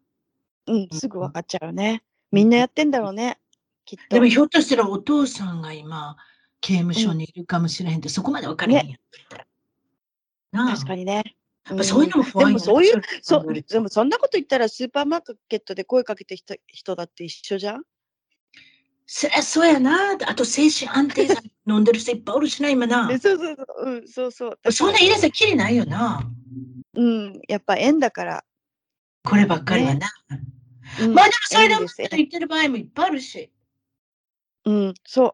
[0.67, 2.03] うん、すぐ分かっちゃうよね。
[2.33, 3.39] みんなやってんだろうね。
[3.85, 4.17] きっと。
[4.17, 6.17] でもひょっとしたらお父さんが今、
[6.61, 8.99] 刑務所にいるかもしれへんって、そこまで分かれへんやん。
[10.53, 11.23] なあ確かにね。
[11.69, 17.83] やっぱそういうのも怖いでもそういう、うそう、でもそんなこと言ったらスーパーマーケットで声かけて人人だって一緒じゃん
[19.07, 20.13] そりゃそうやな。
[20.27, 21.37] あと精神安定剤
[21.67, 23.19] 飲んでる人いっぱいおるしな、今なえ。
[23.19, 24.73] そうそうそう、うん、そうそう。
[24.73, 26.23] そんな言い出したらきりないよな。
[26.95, 28.45] うん、やっぱ縁だから。
[29.25, 30.09] こればっかりはな。
[30.31, 33.51] うんまあでもそれでも言ってる場合もいっぱいあるし。
[34.65, 35.33] うん、そう。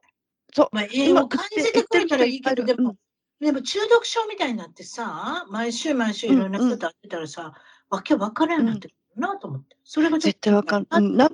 [0.72, 2.97] まあ、英語を感じてくれたらいいけど、でうんも、
[3.40, 7.53] でも中毒症みたいになってさ、毎週毎週いろんな人と会ってたらさ、
[7.90, 9.76] わけわからんようになってくるなと思って。
[9.84, 11.30] それが絶対わかんな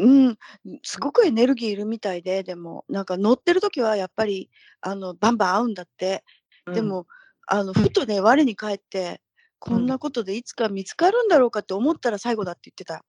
[0.00, 0.38] うん、
[0.84, 4.48] すごくエネルギーいるみたいで、でも、なんか乗ってる時はやっぱり、
[4.80, 6.24] あの、バンバン合うんだって。
[6.72, 7.08] で、も、
[7.48, 9.20] あの、ふとね、我に返って、
[9.58, 13.04] こんなことでいつか見つかるんだろうかって思ったら最後だって言ってた。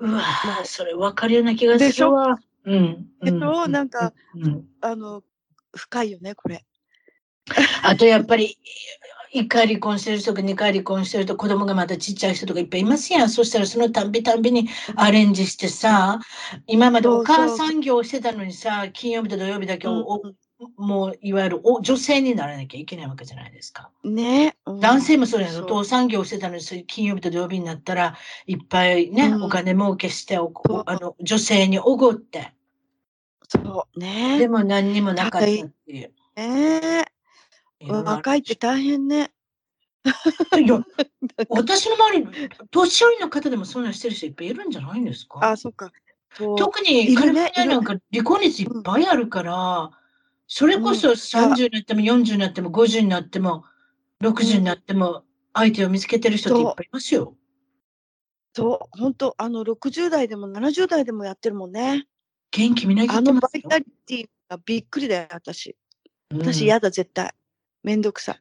[0.00, 2.38] うわぁそれわかるような気がするわ。
[2.68, 3.06] うん。
[3.22, 3.64] でしょ？
[3.64, 5.22] うなんか、うんあの、
[5.74, 6.64] 深いよね、これ。
[7.82, 8.58] あとやっぱり、
[9.34, 13.28] 1回離婚してる人とか2回離婚してると子供がまだちっちゃい人とかいっぱいいますやん。
[13.30, 16.18] そしたらそのたんびたんびにアレンジしてさ、
[16.66, 20.22] 今までお母さん業してたのにさ、金曜日と土曜日だけお、お
[20.76, 23.90] もういわゆるお女性にならなきゃいけないわけじゃないですか。
[24.02, 25.52] ね、うん男性もそうやん。
[25.52, 28.16] そうお父さん業してたのに金曜日と土曜日になったら
[28.46, 30.50] いっぱいね、うんお金儲けしてお
[30.86, 32.54] あの女性におごって。
[33.48, 34.38] そうね。
[34.38, 36.04] でも何にもなかったってい。
[36.04, 36.12] う。
[36.36, 37.06] ね
[37.80, 39.32] 若いって大変ね。
[40.58, 40.80] いや、
[41.48, 42.26] 私の周り、
[42.70, 45.38] 年寄りの方でもそんなんしてる人いっぱいいるんじゃないんですか？
[45.50, 45.90] あ、そっか。
[46.56, 49.90] 特にカリフォルニアなんか離婚率いっぱいあるから、
[50.46, 53.64] それこそ30になっても40になっても50になっても
[54.22, 55.24] 60になっても
[55.54, 57.36] 相手を見つけてる人っていっぱいいますよ。
[58.54, 62.06] そう、本当あの、60代でも70代でもやってるもんね。
[62.50, 63.20] 元気みなぎあ。
[63.20, 65.70] のバイタリティがびっくりだよ、私。
[65.70, 65.74] う
[66.36, 67.32] ん私嫌だ、絶対。
[67.82, 68.40] めんどくさい。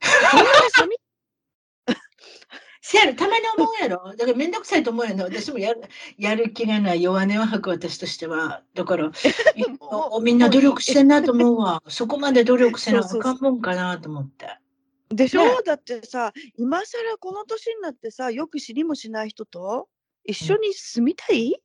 [2.82, 4.16] せやろ、たまに思うやろ？
[4.16, 5.24] だからめんどくさいと思うやろ。
[5.24, 5.82] 私もやる
[6.18, 8.64] やる気がない弱音を吐く私としては。
[8.74, 9.12] だから、
[10.22, 11.82] みんな努力してんなと思うわ。
[11.88, 14.58] そこまで努力せなあかんもんかなと思って。
[15.10, 19.88] でしょ、ねだってさ、今更この年になってさ、よく知りもしない人と
[20.24, 21.60] 一緒に住みたい、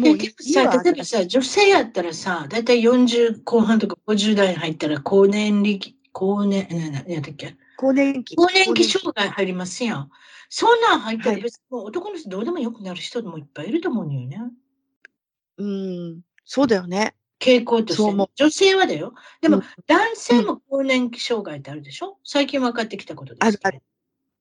[0.00, 7.56] もえうでもさ、例えばさ、女性やったらさ、だいたい40後半とか50代に入ったら、更年期、更年、な、な、なんだっけ？
[7.76, 8.36] 更年期。
[8.36, 10.10] 更年期更障害入りますやん。
[10.48, 14.40] そんなん入ったらはい別にもう男の人どうでもよくなる人もいっぱいいると思うんよね。
[15.58, 17.14] うん、そうだよね。
[17.40, 18.28] 傾向としてそう思う。
[18.36, 19.14] 女性はだよ。
[19.40, 22.18] でも、うん男性も更年期障害ってあるでしょ？
[22.24, 23.82] 最近分かってきたことですけどある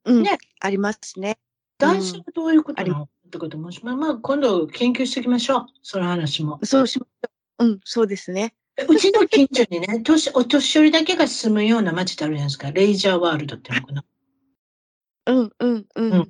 [0.05, 1.37] うん、ねありますね。
[1.77, 3.09] 男性はどういうことありなの？
[3.31, 5.65] ってことも、まあ、まあ、今度研究しておきましょう。
[5.81, 6.59] その話も。
[6.63, 7.29] そうしましょ
[7.59, 7.65] う。
[7.65, 8.53] うん、そうですね。
[8.89, 12.71] うちの近所にね、 年お年寄りだけが住むような街ってあるじゃないですか。
[12.71, 14.05] レイジャーワールドっていうのかな。
[15.27, 16.13] うん、うん、うん。
[16.13, 16.29] うん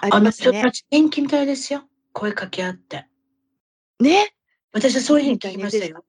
[0.00, 0.70] あの人た。
[0.70, 1.82] ち元気みたいですよ。
[2.12, 3.06] 声かけ合って。
[3.98, 4.32] ね？
[4.72, 6.04] 私はそういうふうに聞きましたよ。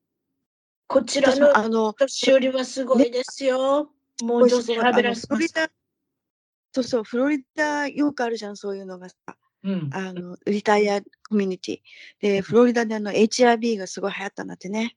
[0.86, 3.90] こちらのあの、年寄りはすごいですよ。
[4.22, 5.26] もう女性はべらす。
[6.72, 9.16] そうそう、フロリダよくあるじゃん、そういうのがさ。
[9.64, 9.90] うん。
[9.92, 11.80] あの、リタイアコミュニティ。
[12.20, 14.96] で、フロリダであの、HIV がすごい流行ったんだってね。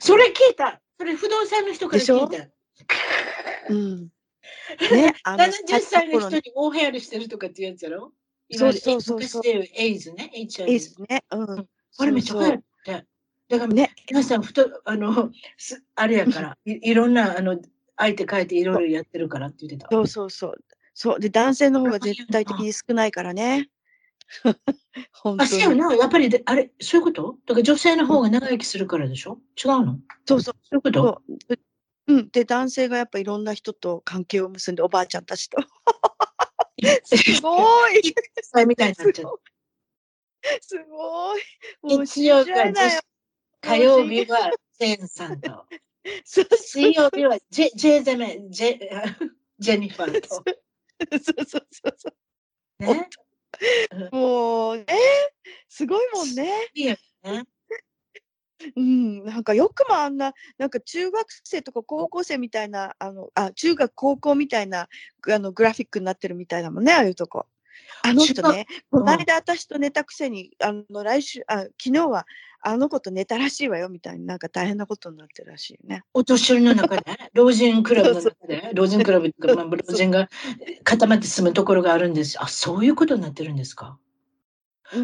[0.00, 0.80] それ聞いた。
[0.98, 2.48] それ不動産の人から聞いた。
[3.68, 4.08] うん。
[4.90, 6.36] ね、あの、70歳の人に。
[6.36, 8.12] に大流行りしてるとかっていうやつやろ？
[8.52, 10.78] そうそうそうそうエイズね、いい HIV で。
[10.78, 11.24] すね。
[11.30, 11.68] うん。
[11.98, 13.06] あれめっちゃ流行って。
[13.48, 13.94] だから、ね。
[14.08, 17.60] 皆さん、ふと、あの、すあれやから、 いいろんな、あの、
[17.96, 19.88] 相手変えていろいろやってるからって言ってた。
[19.90, 20.64] そうそうそう。
[20.98, 21.20] そう。
[21.20, 23.68] で、男性の方が絶対的に少ないからね。
[25.12, 25.46] 本あ。
[25.46, 25.94] そうやな。
[25.94, 27.36] やっぱりで、あれ、そういうこと？
[27.46, 29.38] だから女性の方が長生きするからでしょ？
[29.62, 29.98] 違うの？
[30.24, 30.54] そうそう。
[30.62, 31.56] そういうことそ
[32.08, 32.30] うん。
[32.30, 35.58] で、男性がやっぱいろんな人と関係を結んで、おばあちゃんたちと。
[37.04, 39.40] すごい歳みたいになっちゃう。
[40.62, 41.42] すごい。
[41.82, 43.00] もう日曜か信じられないよ
[43.60, 45.66] 火曜日はジェーンさんと、
[46.24, 48.78] そう水曜日はジェジェーゼメ、ジェ、
[49.58, 50.44] ジェニファーと。
[51.22, 52.84] そうそうそうそう。
[52.84, 53.08] ね。
[54.12, 54.86] もうね、
[55.68, 56.70] すごいもんね。
[56.74, 57.44] いいよね。
[58.76, 64.88] うん、なんかよくもあんな、なんか中学生とか高校生みたいな、あの、あ、中学高校みたいな、
[65.28, 67.46] あの、グラフィックになってるみたいだもんね、ああいうとこ。
[68.02, 72.26] あの人ね、この間私と寝たくせに、あの、来週、あ、昨日は
[72.68, 76.02] あの子と寝たらしいわよ、みたいになんか大変なことになってるらしいよね。
[76.12, 80.28] お年寄りの中で、 老人クラブの中で、老人クラブとか、まあ、老人が
[80.82, 82.42] 固まって住むところがあるんです。
[82.42, 84.00] あ、そういうことになってるんですか？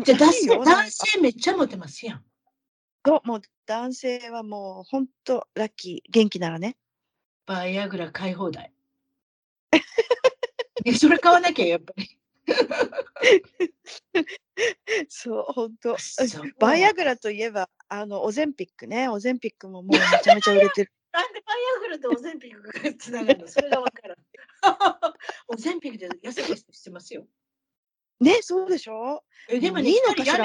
[0.04, 2.24] じゃあ、男性男性めっちゃモテますやん。
[3.06, 6.76] そう、もう男性はもう本当ラッキー、元気ならね。
[7.46, 8.72] バイアグラ買い放題。
[10.84, 12.18] えそれ買わなきゃ、やっぱり。
[15.08, 15.96] そう、本当。
[16.58, 19.08] バイアグラといえば、あの、オゼンピックね。
[19.08, 20.92] オゼンピックももうめちゃめちゃ売れてる。
[21.12, 23.48] なんでバイアグラとオゼンピックがつながるの？
[23.48, 24.18] それがわからん。
[25.48, 27.26] オゼンピックで痩せた人してますよ。
[28.20, 29.22] ね、そうでしょ？
[29.48, 30.40] えでもね、いいの二人辞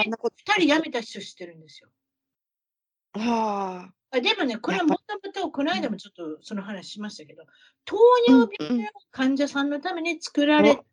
[0.68, 1.90] めめた人知ってるんですよ。
[3.14, 7.45] ああでもね、これはもともと、この間もちょっとその話しましたけど、
[7.86, 7.98] 糖
[8.28, 10.84] 尿病の患者さんのために作られた、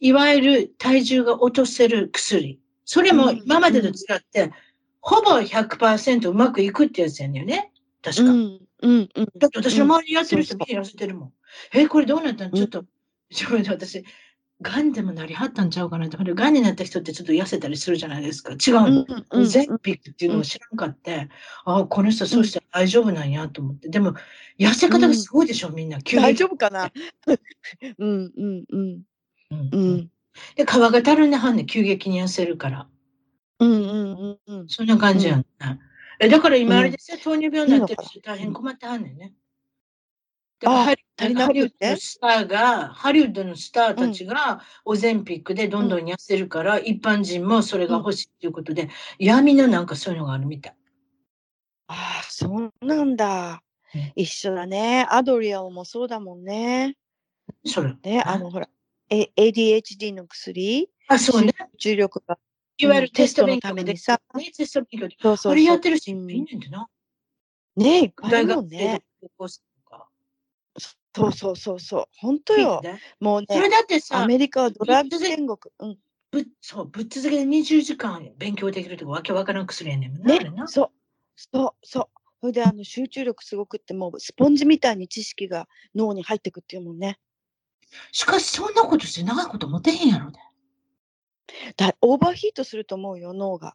[0.00, 2.60] いわゆる体重が落とせる薬。
[2.84, 4.52] それも今までと違って、
[5.00, 7.72] ほぼ100%うまくいくってやつやねんよね。
[8.02, 8.22] 確か。
[8.24, 9.28] うん、うん、うん。
[9.38, 11.32] だって私の周りにやってる人みんな痩せてるもん。
[11.72, 12.50] え、これどうなったの？
[12.52, 12.84] ちょっと、
[13.30, 14.04] ちょっと私、
[14.60, 16.16] がんでもなりはったんちゃうかなって。
[16.16, 18.52] がんになった人ってちょっと痩せたりするじゃないですか。
[18.52, 19.44] 違うの。
[19.46, 21.28] ゼンピックっていうのを知らんかって、
[21.64, 23.88] ああ、この人そうしたら大丈夫なんやと思って。
[23.88, 24.14] でも、
[24.58, 26.00] 痩せ方がすごいでしょ、みんな。
[26.00, 26.90] 急に大丈夫かな？
[27.98, 29.02] うん、うん、うん、
[29.72, 30.10] うんうん。
[30.56, 32.88] で、皮がたるんではんねん急激に痩せるから。
[33.60, 34.68] うん、うん、うん。
[34.68, 35.46] そんな感じやんね。
[36.20, 39.34] えだから今うんあれですよ、糖尿病になってる人大変困ってはんねんね。
[40.60, 50.76] だからあハリハリウッドのスターが、ハリウッドのスターたちがオゼンピックでどんどん痩せるから、一般人もそれが欲しいということで、闇のなんかそういうのがあるみたい。
[51.88, 53.62] ああ、そうなんだ
[53.94, 54.12] うん。
[54.16, 55.06] 一緒だね。
[55.08, 56.96] アドリエルもそうだもんね。
[57.64, 57.94] それ。
[58.02, 58.68] ね、あの、ほら、
[59.14, 61.52] A- ADHD の薬、あ、そうね。
[61.78, 62.38] 集中力が。
[62.76, 65.16] いわゆるうんテストのためにさね、テスト勉強で。
[65.22, 65.52] そうそうそう。
[65.52, 66.88] あれやってる人いっうんぱいいんねんてな。
[67.76, 69.02] ねいっぱいもんね。
[71.16, 72.04] そうそうそうそう。
[72.18, 72.80] 本当よ。
[72.82, 75.58] ねもうそれね、だってさア、メリカはドラッグ天国。
[75.78, 75.98] うん。
[76.32, 80.90] ぶそうぶっ続けで20時間勉強できるとかわけわからん薬やねんねな、そう。
[81.36, 82.08] そうそう。
[82.40, 87.18] それであの集中力すごくってもうスポンジみたいに知識が脳に入ってくっていうもんね。
[88.12, 90.38] しかしそんなことして長いこと持てへんやろね。
[91.76, 93.74] だオーバーヒートすると思うよ脳が。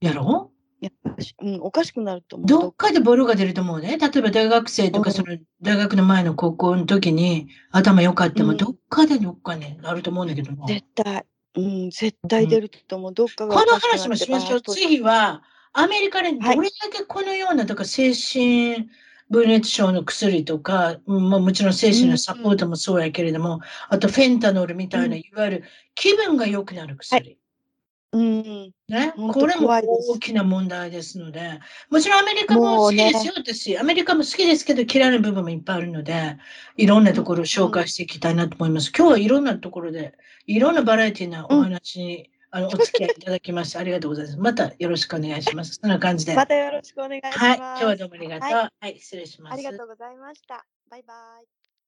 [0.00, 0.50] やろ？
[0.80, 2.46] やっぱし、うん、おかしくなると思う。
[2.46, 3.98] どっかでボロが出ると思うね。
[3.98, 10.66] 例えば大学生とかうんその大学の前の高校の時に頭良かってもうんどっかでどっかになると思うんだけども。
[10.66, 11.24] 絶対。
[11.56, 13.12] うん、絶対出ると思う。
[13.12, 14.62] どっかがこの話もしましょう。
[14.62, 18.88] 次は、アメリカでどはいれだけこのような、とか精神
[19.30, 27.38] 分裂症の薬とか、うんまあ、もちろん精神のサポートもそうやけれども、あとフェンタノールみたいな、うんいわゆる気分が良くなる薬。
[28.12, 28.72] うん。
[28.88, 33.78] ね、これも大きな問題ですので、もちろんアメリカも好きですよ、私。
[33.78, 36.36] アメリカも好きですけど嫌いな部分もいっぱいあるので、
[36.76, 38.90] いろんなところを紹介していきたいなと思います。
[38.96, 40.14] 今日はいろんなところで、
[40.46, 44.38] いろんなバラエティなお話に、あのお付き合いいただきましてありがとうございます。
[44.38, 45.78] またよろしくお願いします。
[45.80, 46.34] そんな感じで。
[46.34, 47.38] またよろしくお願いします。
[47.38, 48.50] はい、今日はどうもありがとう。
[48.50, 49.54] ははい、失礼します。
[49.54, 50.66] ありがとうございました。
[50.90, 51.59] バイバイ。